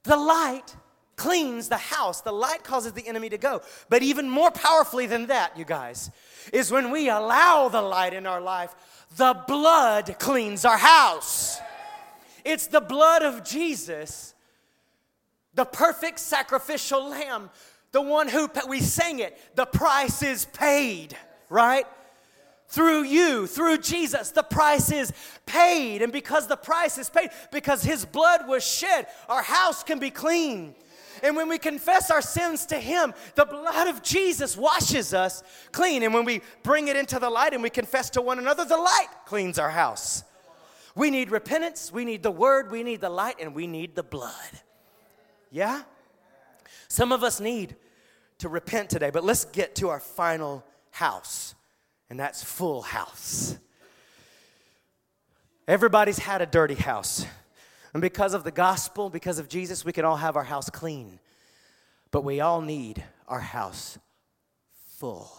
The 0.05 0.17
light 0.17 0.75
cleans 1.15 1.69
the 1.69 1.77
house. 1.77 2.21
The 2.21 2.31
light 2.31 2.63
causes 2.63 2.93
the 2.93 3.07
enemy 3.07 3.29
to 3.29 3.37
go. 3.37 3.61
But 3.89 4.03
even 4.03 4.29
more 4.29 4.51
powerfully 4.51 5.07
than 5.07 5.27
that, 5.27 5.57
you 5.57 5.65
guys, 5.65 6.11
is 6.53 6.71
when 6.71 6.91
we 6.91 7.09
allow 7.09 7.69
the 7.69 7.81
light 7.81 8.13
in 8.13 8.25
our 8.25 8.41
life, 8.41 8.75
the 9.17 9.35
blood 9.47 10.15
cleans 10.19 10.65
our 10.65 10.77
house. 10.77 11.59
It's 12.43 12.67
the 12.67 12.81
blood 12.81 13.23
of 13.23 13.43
Jesus, 13.43 14.35
the 15.53 15.65
perfect 15.65 16.19
sacrificial 16.19 17.09
lamb, 17.09 17.49
the 17.91 18.01
one 18.01 18.27
who 18.27 18.49
we 18.67 18.81
sang 18.81 19.19
it, 19.19 19.37
the 19.55 19.65
price 19.65 20.21
is 20.21 20.45
paid, 20.45 21.17
right? 21.49 21.85
Through 22.67 23.03
you, 23.03 23.47
through 23.47 23.77
Jesus, 23.77 24.31
the 24.31 24.43
price 24.43 24.91
is 24.91 25.13
paid. 25.45 26.01
And 26.01 26.11
because 26.11 26.47
the 26.47 26.57
price 26.57 26.97
is 26.97 27.09
paid, 27.09 27.29
because 27.51 27.83
his 27.83 28.05
blood 28.05 28.47
was 28.47 28.65
shed, 28.65 29.07
our 29.29 29.43
house 29.43 29.83
can 29.83 29.99
be 29.99 30.09
clean. 30.09 30.75
And 31.23 31.35
when 31.35 31.47
we 31.47 31.57
confess 31.57 32.11
our 32.11 32.21
sins 32.21 32.65
to 32.67 32.75
Him, 32.75 33.13
the 33.35 33.45
blood 33.45 33.87
of 33.87 34.03
Jesus 34.03 34.57
washes 34.57 35.13
us 35.13 35.43
clean. 35.71 36.03
And 36.03 36.13
when 36.13 36.25
we 36.25 36.41
bring 36.63 36.87
it 36.87 36.97
into 36.97 37.19
the 37.19 37.29
light 37.29 37.53
and 37.53 37.63
we 37.63 37.69
confess 37.69 38.09
to 38.11 38.21
one 38.21 38.39
another, 38.39 38.65
the 38.65 38.77
light 38.77 39.07
cleans 39.25 39.57
our 39.57 39.69
house. 39.69 40.23
We 40.95 41.09
need 41.09 41.31
repentance, 41.31 41.91
we 41.91 42.05
need 42.05 42.23
the 42.23 42.31
Word, 42.31 42.71
we 42.71 42.83
need 42.83 43.01
the 43.01 43.09
light, 43.09 43.35
and 43.39 43.53
we 43.53 43.67
need 43.67 43.95
the 43.95 44.03
blood. 44.03 44.33
Yeah? 45.51 45.83
Some 46.87 47.11
of 47.11 47.23
us 47.23 47.39
need 47.39 47.75
to 48.37 48.49
repent 48.49 48.89
today, 48.89 49.09
but 49.09 49.23
let's 49.23 49.45
get 49.45 49.75
to 49.75 49.89
our 49.89 49.99
final 49.99 50.63
house, 50.91 51.55
and 52.09 52.19
that's 52.19 52.43
full 52.43 52.81
house. 52.81 53.57
Everybody's 55.67 56.19
had 56.19 56.41
a 56.41 56.45
dirty 56.45 56.75
house. 56.75 57.25
And 57.93 58.01
because 58.01 58.33
of 58.33 58.43
the 58.43 58.51
gospel, 58.51 59.09
because 59.09 59.39
of 59.39 59.47
Jesus, 59.47 59.85
we 59.85 59.93
can 59.93 60.05
all 60.05 60.17
have 60.17 60.35
our 60.35 60.43
house 60.43 60.69
clean. 60.69 61.19
But 62.11 62.23
we 62.23 62.41
all 62.41 62.61
need 62.61 63.03
our 63.27 63.39
house 63.39 63.97
full. 64.97 65.31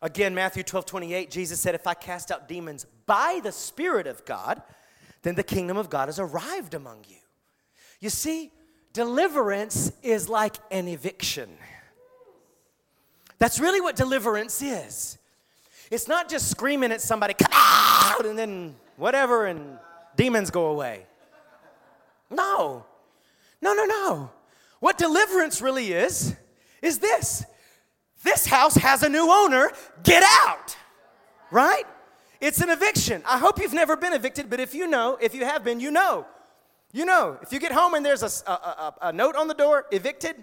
Again, 0.00 0.34
Matthew 0.34 0.62
12 0.62 0.86
28, 0.86 1.30
Jesus 1.30 1.60
said, 1.60 1.74
If 1.74 1.86
I 1.86 1.94
cast 1.94 2.30
out 2.30 2.48
demons 2.48 2.86
by 3.06 3.40
the 3.42 3.52
Spirit 3.52 4.06
of 4.06 4.24
God, 4.24 4.62
then 5.22 5.34
the 5.34 5.42
kingdom 5.42 5.76
of 5.76 5.90
God 5.90 6.06
has 6.06 6.18
arrived 6.18 6.74
among 6.74 7.04
you. 7.08 7.16
You 8.00 8.10
see, 8.10 8.52
deliverance 8.92 9.90
is 10.02 10.28
like 10.28 10.56
an 10.70 10.86
eviction. 10.86 11.50
That's 13.38 13.60
really 13.60 13.80
what 13.80 13.96
deliverance 13.96 14.60
is. 14.62 15.18
It's 15.90 16.08
not 16.08 16.28
just 16.28 16.50
screaming 16.50 16.92
at 16.92 17.00
somebody, 17.00 17.34
come 17.34 17.52
out, 17.52 18.26
and 18.26 18.38
then 18.38 18.74
whatever, 18.96 19.46
and 19.46 19.78
demons 20.16 20.50
go 20.50 20.66
away. 20.66 21.06
No. 22.30 22.84
No, 23.62 23.72
no, 23.72 23.84
no. 23.84 24.30
What 24.80 24.98
deliverance 24.98 25.62
really 25.62 25.92
is, 25.92 26.36
is 26.82 26.98
this 26.98 27.44
this 28.24 28.46
house 28.46 28.74
has 28.74 29.02
a 29.02 29.08
new 29.08 29.30
owner, 29.30 29.70
get 30.02 30.24
out. 30.42 30.76
Right? 31.50 31.84
It's 32.40 32.60
an 32.60 32.68
eviction. 32.68 33.22
I 33.26 33.38
hope 33.38 33.60
you've 33.60 33.72
never 33.72 33.96
been 33.96 34.12
evicted, 34.12 34.50
but 34.50 34.60
if 34.60 34.74
you 34.74 34.86
know, 34.86 35.16
if 35.20 35.34
you 35.34 35.44
have 35.44 35.64
been, 35.64 35.80
you 35.80 35.90
know. 35.90 36.26
You 36.92 37.04
know, 37.04 37.38
if 37.42 37.52
you 37.52 37.60
get 37.60 37.72
home 37.72 37.94
and 37.94 38.04
there's 38.04 38.22
a, 38.22 38.50
a, 38.50 38.52
a, 38.52 38.94
a 39.02 39.12
note 39.12 39.36
on 39.36 39.46
the 39.46 39.54
door, 39.54 39.86
evicted, 39.92 40.36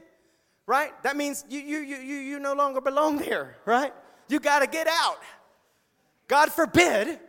right? 0.67 0.91
That 1.03 1.15
means 1.15 1.45
you, 1.49 1.59
you, 1.59 1.79
you, 1.79 1.97
you, 1.97 2.15
you 2.15 2.39
no 2.39 2.53
longer 2.53 2.81
belong 2.81 3.17
there, 3.17 3.57
right? 3.65 3.93
You 4.27 4.39
got 4.39 4.59
to 4.59 4.67
get 4.67 4.87
out. 4.87 5.19
God 6.27 6.51
forbid 6.51 7.19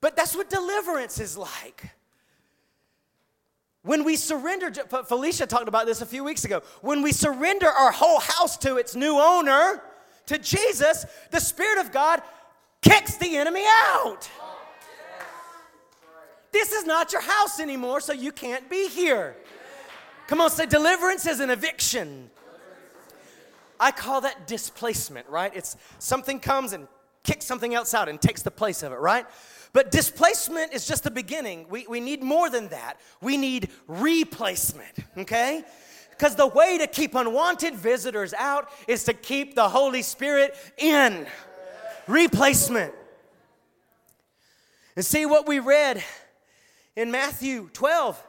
but 0.00 0.16
that's 0.16 0.36
what 0.36 0.48
deliverance 0.48 1.20
is 1.20 1.36
like. 1.36 1.90
When 3.82 4.04
we 4.04 4.16
surrender, 4.16 4.72
Felicia 5.04 5.46
talked 5.46 5.68
about 5.68 5.86
this 5.86 6.00
a 6.00 6.06
few 6.06 6.24
weeks 6.24 6.44
ago. 6.44 6.62
When 6.80 7.02
we 7.02 7.12
surrender 7.12 7.68
our 7.68 7.92
whole 7.92 8.20
house 8.20 8.56
to 8.58 8.76
its 8.76 8.94
new 8.94 9.18
owner, 9.18 9.82
to 10.26 10.38
Jesus, 10.38 11.06
the 11.30 11.40
Spirit 11.40 11.84
of 11.84 11.92
God 11.92 12.22
kicks 12.82 13.16
the 13.16 13.36
enemy 13.36 13.64
out. 13.66 14.28
This 16.52 16.72
is 16.72 16.84
not 16.84 17.12
your 17.12 17.22
house 17.22 17.60
anymore, 17.60 18.00
so 18.00 18.12
you 18.12 18.32
can't 18.32 18.68
be 18.68 18.88
here. 18.88 19.36
Come 20.26 20.40
on, 20.40 20.50
say 20.50 20.66
deliverance 20.66 21.26
is 21.26 21.38
an 21.40 21.50
eviction. 21.50 22.30
I 23.78 23.90
call 23.90 24.22
that 24.22 24.46
displacement, 24.46 25.28
right? 25.28 25.52
It's 25.54 25.76
something 25.98 26.40
comes 26.40 26.72
and 26.72 26.88
kicks 27.22 27.44
something 27.44 27.74
else 27.74 27.92
out 27.94 28.08
and 28.08 28.20
takes 28.20 28.42
the 28.42 28.50
place 28.50 28.82
of 28.82 28.92
it, 28.92 28.98
right? 28.98 29.26
But 29.72 29.90
displacement 29.90 30.72
is 30.72 30.86
just 30.86 31.04
the 31.04 31.10
beginning. 31.10 31.66
We, 31.68 31.86
we 31.86 32.00
need 32.00 32.22
more 32.22 32.48
than 32.48 32.68
that. 32.68 32.98
We 33.20 33.36
need 33.36 33.68
replacement, 33.86 34.98
okay? 35.18 35.64
Because 36.10 36.34
the 36.34 36.46
way 36.46 36.78
to 36.78 36.86
keep 36.86 37.14
unwanted 37.14 37.74
visitors 37.74 38.32
out 38.32 38.70
is 38.88 39.04
to 39.04 39.12
keep 39.12 39.54
the 39.54 39.68
Holy 39.68 40.02
Spirit 40.02 40.56
in. 40.78 41.26
Replacement. 42.06 42.94
And 44.94 45.04
see 45.04 45.26
what 45.26 45.46
we 45.46 45.58
read 45.58 46.02
in 46.94 47.10
Matthew 47.10 47.68
12 47.74 48.22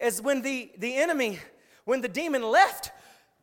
is 0.00 0.20
when 0.20 0.42
the, 0.42 0.70
the 0.76 0.96
enemy, 0.96 1.38
when 1.84 2.02
the 2.02 2.08
demon 2.08 2.42
left, 2.42 2.92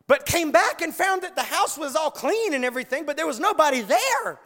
but 0.08 0.24
came 0.26 0.50
back 0.50 0.80
and 0.80 0.92
found 0.92 1.22
that 1.22 1.36
the 1.36 1.42
house 1.42 1.78
was 1.78 1.94
all 1.94 2.10
clean 2.10 2.54
and 2.54 2.64
everything, 2.64 3.04
but 3.06 3.16
there 3.16 3.26
was 3.26 3.38
nobody 3.38 3.82
there. 3.82 4.40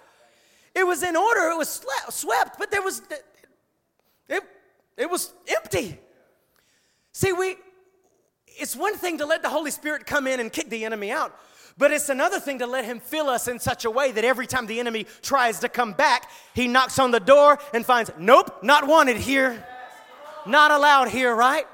It 0.74 0.86
was 0.86 1.02
in 1.02 1.16
order, 1.16 1.50
it 1.50 1.56
was 1.56 1.82
swept, 2.10 2.58
but 2.58 2.70
there 2.70 2.82
was, 2.82 3.00
it, 4.28 4.42
it 4.96 5.08
was 5.08 5.32
empty. 5.48 5.98
See, 7.12 7.32
we, 7.32 7.56
it's 8.46 8.74
one 8.74 8.96
thing 8.96 9.18
to 9.18 9.26
let 9.26 9.42
the 9.42 9.48
Holy 9.48 9.70
Spirit 9.70 10.04
come 10.04 10.26
in 10.26 10.40
and 10.40 10.52
kick 10.52 10.68
the 10.68 10.84
enemy 10.84 11.12
out, 11.12 11.38
but 11.78 11.92
it's 11.92 12.08
another 12.08 12.40
thing 12.40 12.58
to 12.58 12.66
let 12.66 12.84
him 12.84 12.98
fill 12.98 13.28
us 13.28 13.46
in 13.46 13.60
such 13.60 13.84
a 13.84 13.90
way 13.90 14.10
that 14.12 14.24
every 14.24 14.48
time 14.48 14.66
the 14.66 14.80
enemy 14.80 15.06
tries 15.22 15.60
to 15.60 15.68
come 15.68 15.92
back, 15.92 16.28
he 16.54 16.66
knocks 16.66 16.98
on 16.98 17.12
the 17.12 17.20
door 17.20 17.58
and 17.72 17.86
finds, 17.86 18.10
nope, 18.18 18.64
not 18.64 18.88
wanted 18.88 19.16
here, 19.16 19.64
not 20.44 20.72
allowed 20.72 21.08
here, 21.08 21.32
right? 21.32 21.66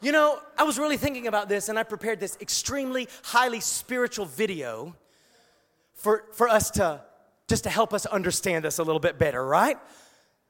You 0.00 0.12
know, 0.12 0.38
I 0.58 0.64
was 0.64 0.78
really 0.78 0.96
thinking 0.96 1.26
about 1.26 1.48
this 1.48 1.68
and 1.68 1.78
I 1.78 1.82
prepared 1.82 2.20
this 2.20 2.36
extremely 2.40 3.08
highly 3.22 3.60
spiritual 3.60 4.26
video 4.26 4.94
for, 5.94 6.24
for 6.32 6.48
us 6.48 6.70
to 6.72 7.00
just 7.48 7.64
to 7.64 7.70
help 7.70 7.92
us 7.92 8.06
understand 8.06 8.64
this 8.64 8.78
a 8.78 8.82
little 8.82 9.00
bit 9.00 9.18
better, 9.18 9.44
right? 9.44 9.78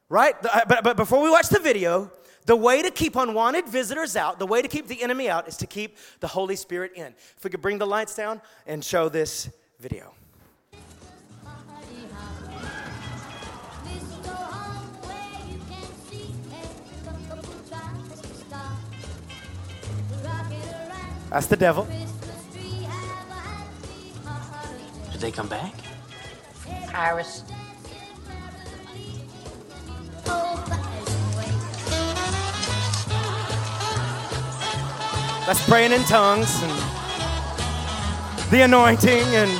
Right? 0.08 0.34
But, 0.40 0.84
but 0.84 0.96
before 0.96 1.22
we 1.22 1.30
watch 1.30 1.48
the 1.48 1.58
video, 1.58 2.10
the 2.46 2.56
way 2.56 2.82
to 2.82 2.90
keep 2.90 3.16
unwanted 3.16 3.68
visitors 3.68 4.16
out, 4.16 4.38
the 4.38 4.46
way 4.46 4.62
to 4.62 4.68
keep 4.68 4.86
the 4.86 5.02
enemy 5.02 5.28
out, 5.28 5.48
is 5.48 5.56
to 5.58 5.66
keep 5.66 5.96
the 6.20 6.28
Holy 6.28 6.56
Spirit 6.56 6.92
in. 6.94 7.14
If 7.36 7.44
we 7.44 7.50
could 7.50 7.62
bring 7.62 7.78
the 7.78 7.86
lights 7.86 8.14
down 8.14 8.40
and 8.66 8.84
show 8.84 9.08
this 9.08 9.50
video. 9.80 10.14
That's 21.34 21.46
the 21.46 21.56
devil. 21.56 21.84
Did 25.10 25.20
they 25.20 25.32
come 25.32 25.48
back? 25.48 25.74
Iris. 26.94 27.42
That's 35.44 35.68
praying 35.68 35.90
in 35.90 36.02
tongues 36.02 36.62
and 36.62 36.72
the 38.52 38.60
anointing 38.62 39.10
and 39.34 39.50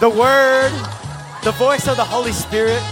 the 0.00 0.10
word, 0.10 0.72
the 1.44 1.52
voice 1.52 1.86
of 1.86 1.96
the 1.96 2.02
Holy 2.02 2.32
Spirit, 2.32 2.82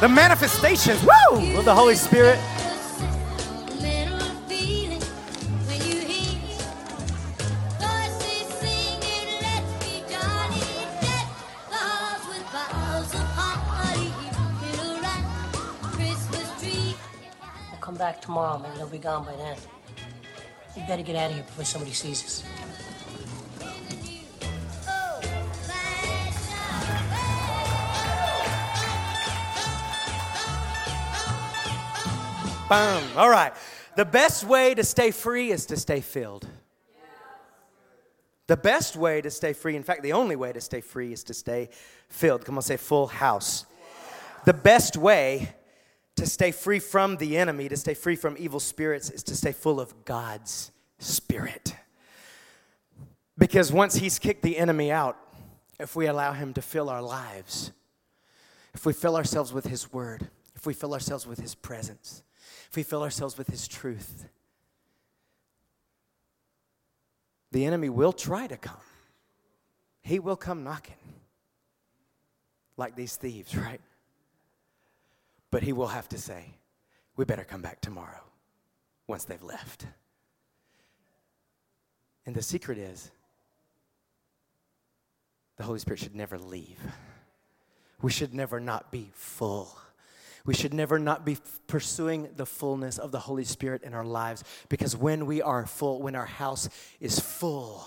the 0.00 0.08
manifestations, 0.08 1.00
woo, 1.04 1.58
of 1.58 1.64
the 1.64 1.72
Holy 1.72 1.94
Spirit. 1.94 2.40
Be 18.96 19.02
gone 19.02 19.24
by 19.24 19.36
then. 19.36 19.56
We 20.74 20.82
better 20.82 21.02
get 21.02 21.16
out 21.16 21.30
of 21.30 21.36
here 21.36 21.44
before 21.44 21.64
somebody 21.64 21.92
sees 21.92 22.24
us. 22.24 22.42
Boom. 32.68 33.04
All 33.16 33.30
right. 33.30 33.52
The 33.96 34.04
best 34.04 34.44
way 34.44 34.74
to 34.74 34.82
stay 34.82 35.10
free 35.10 35.50
is 35.50 35.66
to 35.66 35.76
stay 35.76 36.00
filled. 36.00 36.48
The 38.46 38.56
best 38.56 38.96
way 38.96 39.20
to 39.20 39.30
stay 39.30 39.52
free, 39.52 39.76
in 39.76 39.82
fact, 39.82 40.02
the 40.02 40.12
only 40.12 40.36
way 40.36 40.52
to 40.52 40.60
stay 40.60 40.80
free 40.80 41.12
is 41.12 41.24
to 41.24 41.34
stay 41.34 41.68
filled. 42.08 42.44
Come 42.44 42.56
on, 42.56 42.62
say 42.62 42.76
full 42.76 43.08
house. 43.08 43.66
The 44.44 44.54
best 44.54 44.96
way 44.96 45.55
to 46.16 46.26
stay 46.26 46.50
free 46.50 46.78
from 46.78 47.16
the 47.18 47.36
enemy, 47.36 47.68
to 47.68 47.76
stay 47.76 47.94
free 47.94 48.16
from 48.16 48.36
evil 48.38 48.60
spirits, 48.60 49.10
is 49.10 49.22
to 49.24 49.36
stay 49.36 49.52
full 49.52 49.78
of 49.78 50.04
God's 50.04 50.72
Spirit. 50.98 51.76
Because 53.38 53.70
once 53.70 53.96
He's 53.96 54.18
kicked 54.18 54.42
the 54.42 54.56
enemy 54.56 54.90
out, 54.90 55.18
if 55.78 55.94
we 55.94 56.06
allow 56.06 56.32
Him 56.32 56.54
to 56.54 56.62
fill 56.62 56.88
our 56.88 57.02
lives, 57.02 57.72
if 58.74 58.86
we 58.86 58.92
fill 58.92 59.16
ourselves 59.16 59.52
with 59.52 59.66
His 59.66 59.92
Word, 59.92 60.28
if 60.54 60.66
we 60.66 60.72
fill 60.72 60.94
ourselves 60.94 61.26
with 61.26 61.38
His 61.38 61.54
presence, 61.54 62.22
if 62.70 62.76
we 62.76 62.82
fill 62.82 63.02
ourselves 63.02 63.36
with 63.36 63.48
His 63.48 63.68
truth, 63.68 64.26
the 67.52 67.66
enemy 67.66 67.90
will 67.90 68.12
try 68.12 68.46
to 68.46 68.56
come. 68.56 68.76
He 70.00 70.18
will 70.18 70.36
come 70.36 70.64
knocking, 70.64 70.94
like 72.78 72.96
these 72.96 73.16
thieves, 73.16 73.54
right? 73.56 73.80
But 75.50 75.62
he 75.62 75.72
will 75.72 75.88
have 75.88 76.08
to 76.10 76.18
say, 76.18 76.58
we 77.16 77.24
better 77.24 77.44
come 77.44 77.62
back 77.62 77.80
tomorrow 77.80 78.22
once 79.06 79.24
they've 79.24 79.42
left. 79.42 79.86
And 82.26 82.34
the 82.34 82.42
secret 82.42 82.78
is 82.78 83.10
the 85.56 85.64
Holy 85.64 85.78
Spirit 85.78 86.00
should 86.00 86.14
never 86.14 86.38
leave. 86.38 86.78
We 88.02 88.10
should 88.10 88.34
never 88.34 88.60
not 88.60 88.90
be 88.90 89.10
full. 89.14 89.78
We 90.44 90.54
should 90.54 90.74
never 90.74 90.98
not 90.98 91.24
be 91.24 91.38
pursuing 91.66 92.28
the 92.36 92.46
fullness 92.46 92.98
of 92.98 93.10
the 93.10 93.18
Holy 93.18 93.44
Spirit 93.44 93.82
in 93.82 93.94
our 93.94 94.04
lives 94.04 94.44
because 94.68 94.96
when 94.96 95.26
we 95.26 95.42
are 95.42 95.66
full, 95.66 96.00
when 96.00 96.14
our 96.14 96.26
house 96.26 96.68
is 97.00 97.18
full, 97.18 97.84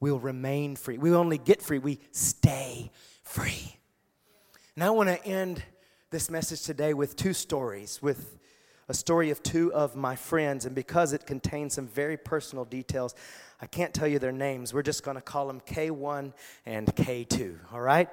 we'll 0.00 0.18
remain 0.18 0.74
free. 0.74 0.98
We 0.98 1.14
only 1.14 1.38
get 1.38 1.62
free, 1.62 1.78
we 1.78 2.00
stay 2.10 2.90
free. 3.22 3.76
And 4.74 4.82
I 4.82 4.90
want 4.90 5.08
to 5.08 5.24
end 5.24 5.62
this 6.12 6.30
message 6.30 6.60
today 6.60 6.92
with 6.92 7.16
two 7.16 7.32
stories, 7.32 8.02
with 8.02 8.36
a 8.86 8.92
story 8.92 9.30
of 9.30 9.42
two 9.42 9.72
of 9.72 9.96
my 9.96 10.14
friends. 10.14 10.66
And 10.66 10.74
because 10.74 11.14
it 11.14 11.24
contains 11.24 11.72
some 11.72 11.88
very 11.88 12.18
personal 12.18 12.66
details, 12.66 13.14
I 13.62 13.66
can't 13.66 13.94
tell 13.94 14.06
you 14.06 14.18
their 14.18 14.30
names. 14.30 14.74
We're 14.74 14.82
just 14.82 15.04
going 15.04 15.14
to 15.14 15.22
call 15.22 15.46
them 15.46 15.62
K1 15.62 16.34
and 16.66 16.86
K2, 16.86 17.56
all 17.72 17.80
right? 17.80 18.10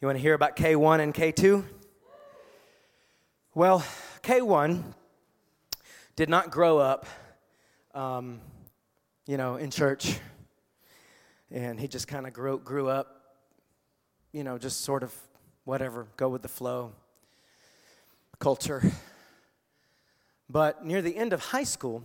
You 0.00 0.08
want 0.08 0.16
to 0.16 0.22
hear 0.22 0.32
about 0.32 0.56
K1 0.56 1.00
and 1.00 1.12
K2? 1.12 1.64
Well, 3.54 3.84
K1 4.22 4.82
did 6.16 6.30
not 6.30 6.50
grow 6.50 6.78
up, 6.78 7.04
um, 7.94 8.40
you 9.26 9.36
know, 9.36 9.56
in 9.56 9.70
church. 9.70 10.18
And 11.50 11.78
he 11.78 11.88
just 11.88 12.08
kind 12.08 12.26
of 12.26 12.32
grew, 12.32 12.58
grew 12.58 12.88
up, 12.88 13.36
you 14.32 14.44
know, 14.44 14.56
just 14.56 14.80
sort 14.80 15.02
of 15.02 15.14
whatever, 15.64 16.06
go 16.16 16.28
with 16.28 16.42
the 16.42 16.48
flow, 16.48 16.92
culture. 18.38 18.82
But 20.48 20.84
near 20.84 21.02
the 21.02 21.16
end 21.16 21.32
of 21.32 21.40
high 21.40 21.64
school, 21.64 22.04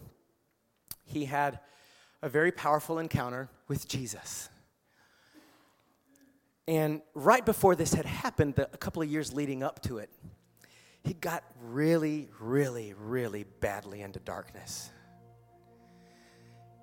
he 1.05 1.25
had 1.25 1.59
a 2.21 2.29
very 2.29 2.51
powerful 2.51 2.99
encounter 2.99 3.49
with 3.67 3.87
Jesus. 3.87 4.49
And 6.67 7.01
right 7.15 7.45
before 7.45 7.75
this 7.75 7.93
had 7.93 8.05
happened, 8.05 8.55
the, 8.55 8.69
a 8.71 8.77
couple 8.77 9.01
of 9.01 9.09
years 9.09 9.33
leading 9.33 9.63
up 9.63 9.81
to 9.83 9.97
it, 9.97 10.09
he 11.03 11.13
got 11.13 11.43
really, 11.63 12.29
really, 12.39 12.93
really 12.93 13.45
badly 13.59 14.01
into 14.01 14.19
darkness. 14.19 14.91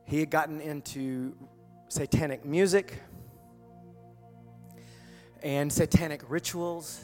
He 0.04 0.20
had 0.20 0.30
gotten 0.30 0.60
into 0.60 1.34
satanic 1.88 2.44
music 2.44 3.00
and 5.42 5.72
satanic 5.72 6.22
rituals 6.28 7.00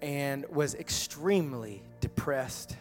and 0.00 0.44
was 0.48 0.74
extremely 0.74 1.82
depressed 2.00 2.76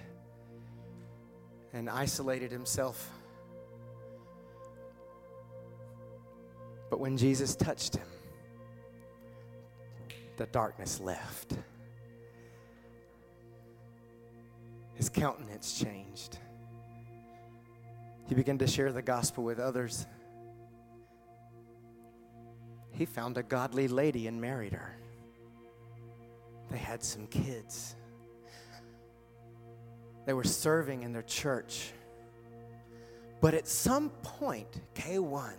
and 1.73 1.89
isolated 1.89 2.51
himself. 2.51 3.09
But 6.89 6.99
when 6.99 7.17
Jesus 7.17 7.55
touched 7.55 7.95
him, 7.95 8.07
the 10.37 10.47
darkness 10.47 10.99
left. 10.99 11.53
his 15.01 15.09
countenance 15.09 15.79
changed. 15.79 16.37
He 18.29 18.35
began 18.35 18.59
to 18.59 18.67
share 18.67 18.91
the 18.91 19.01
gospel 19.01 19.43
with 19.43 19.57
others. 19.57 20.05
He 22.91 23.05
found 23.05 23.37
a 23.37 23.43
godly 23.43 23.87
lady 23.87 24.27
and 24.27 24.39
married 24.39 24.73
her. 24.73 24.97
They 26.69 26.77
had 26.77 27.03
some 27.03 27.27
kids. 27.27 27.95
They 30.25 30.33
were 30.33 30.43
serving 30.43 31.03
in 31.03 31.13
their 31.13 31.23
church. 31.23 31.91
But 33.41 33.53
at 33.53 33.67
some 33.67 34.09
point, 34.21 34.81
K1, 34.93 35.53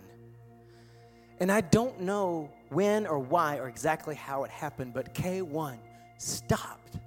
and 1.39 1.51
I 1.51 1.61
don't 1.61 1.99
know 2.01 2.49
when 2.69 3.05
or 3.05 3.19
why 3.19 3.57
or 3.57 3.67
exactly 3.67 4.15
how 4.15 4.45
it 4.45 4.51
happened, 4.51 4.93
but 4.93 5.13
K1 5.13 5.77
stopped 6.17 6.97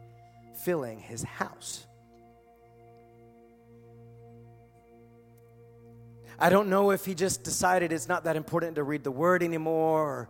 filling 0.52 1.00
his 1.00 1.22
house. 1.22 1.85
I 6.38 6.50
don't 6.50 6.68
know 6.68 6.90
if 6.90 7.06
he 7.06 7.14
just 7.14 7.42
decided 7.44 7.92
it's 7.92 8.08
not 8.08 8.24
that 8.24 8.36
important 8.36 8.76
to 8.76 8.82
read 8.82 9.04
the 9.04 9.10
word 9.10 9.42
anymore 9.42 10.02
or 10.02 10.28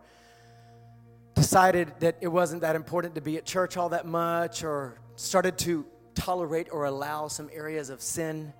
decided 1.34 1.92
that 2.00 2.16
it 2.20 2.28
wasn't 2.28 2.62
that 2.62 2.76
important 2.76 3.16
to 3.16 3.20
be 3.20 3.36
at 3.36 3.44
church 3.44 3.76
all 3.76 3.88
that 3.88 4.07
much 4.07 4.62
or 4.62 4.98
started 5.16 5.59
to 5.59 5.84
tolerate 6.14 6.68
or 6.70 6.84
allow 6.84 7.28
some 7.28 7.50
areas 7.52 7.90
of 7.90 8.00
sin 8.00 8.52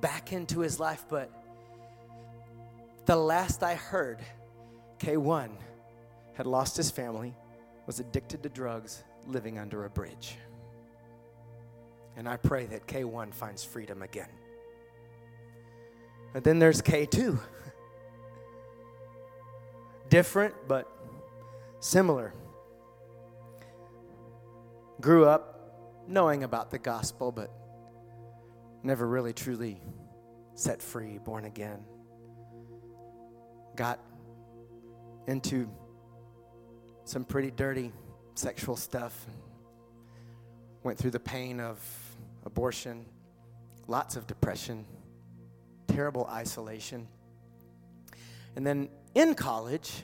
back 0.00 0.32
into 0.32 0.60
his 0.60 0.78
life. 0.78 1.04
But 1.08 1.30
the 3.06 3.16
last 3.16 3.62
I 3.62 3.74
heard, 3.74 4.18
K1 4.98 5.50
had 6.34 6.46
lost 6.46 6.76
his 6.76 6.90
family, 6.90 7.34
was 7.86 8.00
addicted 8.00 8.42
to 8.42 8.48
drugs, 8.48 9.02
living 9.26 9.58
under 9.58 9.84
a 9.86 9.90
bridge. 9.90 10.36
And 12.16 12.28
I 12.28 12.36
pray 12.36 12.66
that 12.66 12.86
K1 12.86 13.34
finds 13.34 13.64
freedom 13.64 14.02
again. 14.02 14.28
But 16.32 16.44
then 16.44 16.58
there's 16.58 16.80
K2. 16.80 17.38
Different, 20.08 20.54
but 20.66 20.88
similar. 21.80 22.34
Grew 25.00 25.24
up 25.24 26.04
knowing 26.06 26.44
about 26.44 26.70
the 26.70 26.78
gospel, 26.78 27.32
but 27.32 27.50
never 28.82 29.06
really 29.06 29.32
truly 29.32 29.80
set 30.54 30.82
free, 30.82 31.18
born 31.18 31.44
again. 31.44 31.84
Got 33.76 34.00
into 35.26 35.68
some 37.04 37.24
pretty 37.24 37.50
dirty 37.50 37.92
sexual 38.34 38.76
stuff. 38.76 39.26
Went 40.82 40.98
through 40.98 41.12
the 41.12 41.20
pain 41.20 41.60
of 41.60 41.78
abortion, 42.44 43.04
lots 43.86 44.16
of 44.16 44.26
depression, 44.26 44.86
terrible 46.00 46.26
isolation. 46.32 47.06
And 48.56 48.66
then 48.66 48.88
in 49.14 49.34
college, 49.34 50.02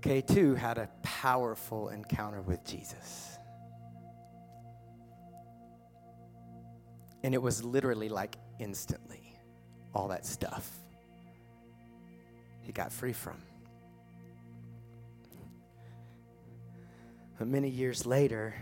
K2 0.00 0.56
had 0.56 0.78
a 0.78 0.88
powerful 1.02 1.88
encounter 1.88 2.40
with 2.40 2.64
Jesus. 2.64 3.36
And 7.24 7.34
it 7.34 7.42
was 7.42 7.64
literally 7.64 8.08
like 8.08 8.36
instantly 8.60 9.34
all 9.92 10.06
that 10.06 10.24
stuff 10.24 10.70
he 12.62 12.70
got 12.70 12.92
free 12.92 13.12
from. 13.12 13.38
But 17.40 17.48
many 17.48 17.68
years 17.68 18.06
later, 18.06 18.54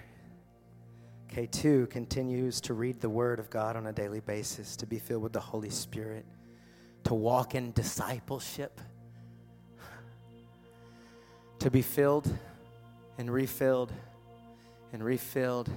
K2 1.33 1.91
continues 1.91 2.61
to 2.63 2.75
read 2.75 3.01
the 3.01 3.09
Word 3.09 3.39
of 3.39 3.51
God 3.51 3.77
on 3.77 3.87
a 3.87 3.93
daily 3.93 4.21
basis, 4.21 4.77
to 4.77 4.87
be 4.87 4.99
filled 4.99 5.23
with 5.23 5.33
the 5.33 5.41
Holy 5.41 5.71
Spirit, 5.71 6.25
to 7.05 7.15
walk 7.15 7.55
in 7.55 7.73
discipleship, 7.73 8.81
to 11.59 11.71
be 11.71 11.83
filled 11.83 12.31
and 13.19 13.31
refilled 13.31 13.93
and 14.93 15.03
refilled 15.03 15.71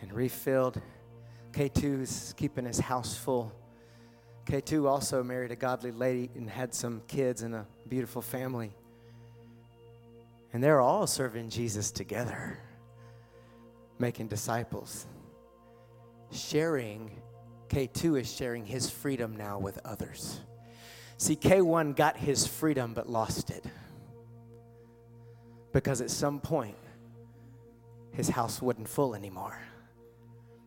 and 0.00 0.12
refilled. 0.12 0.80
K2 1.52 2.02
is 2.02 2.34
keeping 2.36 2.64
his 2.64 2.78
house 2.78 3.16
full. 3.16 3.52
K2 4.46 4.88
also 4.88 5.22
married 5.22 5.52
a 5.52 5.56
godly 5.56 5.92
lady 5.92 6.30
and 6.34 6.48
had 6.48 6.74
some 6.74 7.02
kids 7.06 7.42
and 7.42 7.54
a 7.54 7.66
beautiful 7.88 8.22
family. 8.22 8.72
And 10.52 10.64
they're 10.64 10.80
all 10.80 11.06
serving 11.06 11.50
Jesus 11.50 11.90
together 11.92 12.58
making 14.00 14.28
disciples. 14.28 15.06
Sharing, 16.32 17.20
K2 17.68 18.20
is 18.20 18.34
sharing 18.34 18.64
his 18.64 18.88
freedom 18.88 19.36
now 19.36 19.58
with 19.58 19.78
others. 19.84 20.40
See, 21.18 21.36
K1 21.36 21.96
got 21.96 22.16
his 22.16 22.46
freedom 22.46 22.94
but 22.94 23.08
lost 23.08 23.50
it. 23.50 23.64
Because 25.72 26.00
at 26.00 26.10
some 26.10 26.40
point, 26.40 26.76
his 28.12 28.28
house 28.28 28.60
wasn't 28.60 28.88
full 28.88 29.14
anymore. 29.14 29.60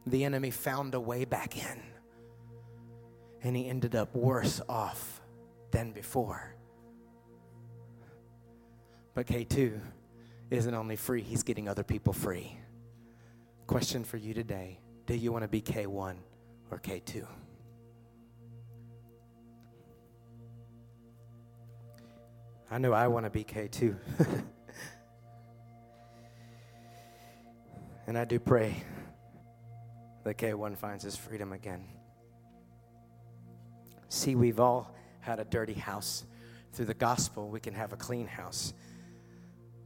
The 0.05 0.23
enemy 0.23 0.51
found 0.51 0.95
a 0.95 0.99
way 0.99 1.25
back 1.25 1.57
in, 1.57 1.81
and 3.41 3.55
he 3.55 3.67
ended 3.67 3.95
up 3.95 4.15
worse 4.15 4.61
off 4.69 5.21
than 5.71 5.91
before. 5.91 6.55
But 9.13 9.27
K2 9.27 9.79
isn't 10.49 10.73
only 10.73 10.95
free, 10.95 11.21
he's 11.21 11.43
getting 11.43 11.67
other 11.67 11.84
people 11.84 12.13
free. 12.13 12.57
Question 13.68 14.03
for 14.03 14.18
you 14.18 14.34
today 14.34 14.80
Do 15.05 15.16
you 15.16 15.32
want 15.32 15.43
to 15.43 15.47
be 15.47 15.61
K1 15.61 16.16
or 16.70 16.80
K2? 16.80 17.26
I 22.70 22.78
know 22.80 22.91
I 22.91 23.07
want 23.07 23.26
to 23.26 23.30
be 23.30 23.43
K2. 23.43 23.95
and 28.07 28.18
I 28.18 28.26
do 28.26 28.39
pray 28.39 28.84
that 30.24 30.38
K1 30.38 30.78
finds 30.78 31.03
his 31.03 31.16
freedom 31.16 31.53
again. 31.53 31.86
See, 34.09 34.36
we've 34.36 34.59
all 34.59 34.95
had 35.20 35.39
a 35.39 35.45
dirty 35.45 35.74
house. 35.74 36.26
Through 36.74 36.86
the 36.86 36.95
gospel, 36.95 37.49
we 37.49 37.59
can 37.59 37.76
have 37.76 37.93
a 37.93 37.95
clean 37.95 38.28
house. 38.28 38.74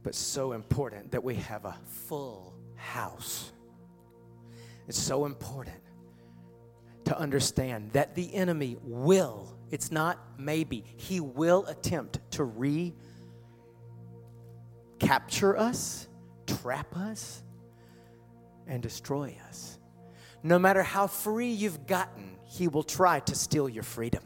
But 0.02 0.14
so 0.14 0.52
important 0.52 1.12
that 1.12 1.22
we 1.22 1.34
have 1.34 1.64
a 1.66 1.76
full 1.84 2.54
house. 2.74 3.52
It's 4.88 4.98
so 4.98 5.26
important 5.26 5.76
to 7.04 7.18
understand 7.18 7.92
that 7.92 8.14
the 8.14 8.34
enemy 8.34 8.76
will, 8.82 9.58
it's 9.70 9.92
not 9.92 10.18
maybe, 10.38 10.82
he 10.96 11.20
will 11.20 11.66
attempt 11.66 12.18
to 12.32 12.44
recapture 15.00 15.58
us, 15.58 16.08
trap 16.46 16.96
us, 16.96 17.42
and 18.66 18.82
destroy 18.82 19.36
us. 19.48 19.78
No 20.42 20.58
matter 20.58 20.82
how 20.82 21.06
free 21.06 21.50
you've 21.50 21.86
gotten, 21.86 22.38
he 22.44 22.68
will 22.68 22.82
try 22.82 23.20
to 23.20 23.34
steal 23.34 23.68
your 23.68 23.82
freedom. 23.82 24.22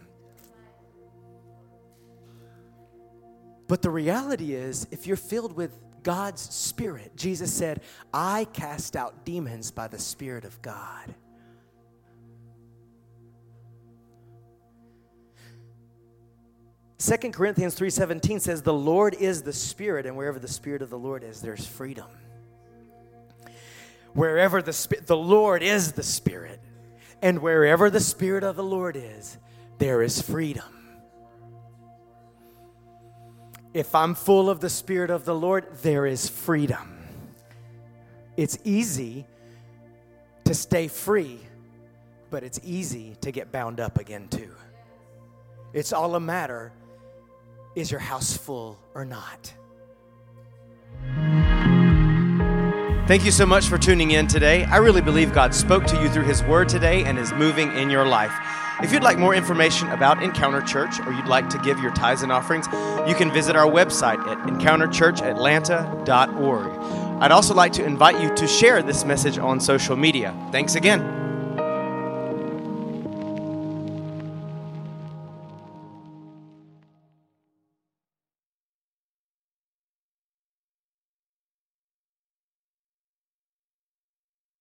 But 3.66 3.82
the 3.82 3.90
reality 3.90 4.54
is, 4.54 4.86
if 4.90 5.06
you're 5.06 5.16
filled 5.16 5.56
with 5.56 5.76
God's 6.02 6.42
Spirit. 6.42 7.16
Jesus 7.16 7.52
said, 7.52 7.80
I 8.12 8.46
cast 8.52 8.96
out 8.96 9.24
demons 9.24 9.70
by 9.70 9.88
the 9.88 9.98
Spirit 9.98 10.44
of 10.44 10.60
God. 10.62 11.14
Second 16.98 17.32
Corinthians 17.32 17.74
3:17 17.74 18.40
says 18.40 18.62
the 18.62 18.72
Lord 18.72 19.14
is 19.14 19.42
the 19.42 19.52
spirit 19.52 20.06
and 20.06 20.16
wherever 20.16 20.38
the 20.38 20.46
spirit 20.46 20.82
of 20.82 20.90
the 20.90 20.98
Lord 20.98 21.24
is 21.24 21.40
there's 21.40 21.66
freedom. 21.66 22.06
Wherever 24.12 24.62
the 24.62 24.72
Spirit 24.72 25.08
the 25.08 25.16
Lord 25.16 25.64
is 25.64 25.92
the 25.92 26.04
spirit 26.04 26.60
and 27.20 27.40
wherever 27.40 27.90
the 27.90 27.98
spirit 27.98 28.44
of 28.44 28.54
the 28.54 28.62
Lord 28.62 28.96
is 28.96 29.36
there 29.78 30.00
is 30.00 30.22
freedom 30.22 30.81
if 33.74 33.94
I'm 33.94 34.14
full 34.14 34.50
of 34.50 34.60
the 34.60 34.68
Spirit 34.68 35.10
of 35.10 35.24
the 35.24 35.34
Lord, 35.34 35.66
there 35.82 36.06
is 36.06 36.28
freedom. 36.28 36.98
It's 38.36 38.58
easy 38.64 39.26
to 40.44 40.54
stay 40.54 40.88
free, 40.88 41.40
but 42.30 42.42
it's 42.42 42.60
easy 42.62 43.16
to 43.20 43.30
get 43.30 43.52
bound 43.52 43.80
up 43.80 43.98
again, 43.98 44.28
too. 44.28 44.50
It's 45.72 45.92
all 45.92 46.14
a 46.14 46.20
matter 46.20 46.72
is 47.74 47.90
your 47.90 48.00
house 48.00 48.36
full 48.36 48.78
or 48.94 49.04
not? 49.04 49.54
Thank 53.06 53.24
you 53.24 53.30
so 53.30 53.44
much 53.44 53.66
for 53.66 53.78
tuning 53.78 54.12
in 54.12 54.26
today. 54.26 54.64
I 54.64 54.76
really 54.76 55.00
believe 55.00 55.32
God 55.32 55.54
spoke 55.54 55.86
to 55.86 56.00
you 56.00 56.08
through 56.08 56.24
His 56.24 56.42
Word 56.44 56.68
today 56.68 57.04
and 57.04 57.18
is 57.18 57.32
moving 57.32 57.72
in 57.76 57.90
your 57.90 58.06
life. 58.06 58.32
If 58.82 58.92
you'd 58.92 59.04
like 59.04 59.18
more 59.18 59.34
information 59.34 59.88
about 59.90 60.22
Encounter 60.22 60.60
Church 60.60 61.00
or 61.06 61.12
you'd 61.12 61.26
like 61.26 61.48
to 61.50 61.58
give 61.58 61.78
your 61.78 61.92
tithes 61.92 62.22
and 62.22 62.32
offerings, 62.32 62.66
you 63.08 63.14
can 63.14 63.30
visit 63.30 63.54
our 63.54 63.70
website 63.70 64.18
at 64.26 64.38
encounterchurchatlanta.org. 64.38 67.22
I'd 67.22 67.30
also 67.30 67.54
like 67.54 67.72
to 67.74 67.84
invite 67.84 68.20
you 68.20 68.34
to 68.34 68.48
share 68.48 68.82
this 68.82 69.04
message 69.04 69.38
on 69.38 69.60
social 69.60 69.96
media. 69.96 70.34
Thanks 70.50 70.74
again. 70.74 71.21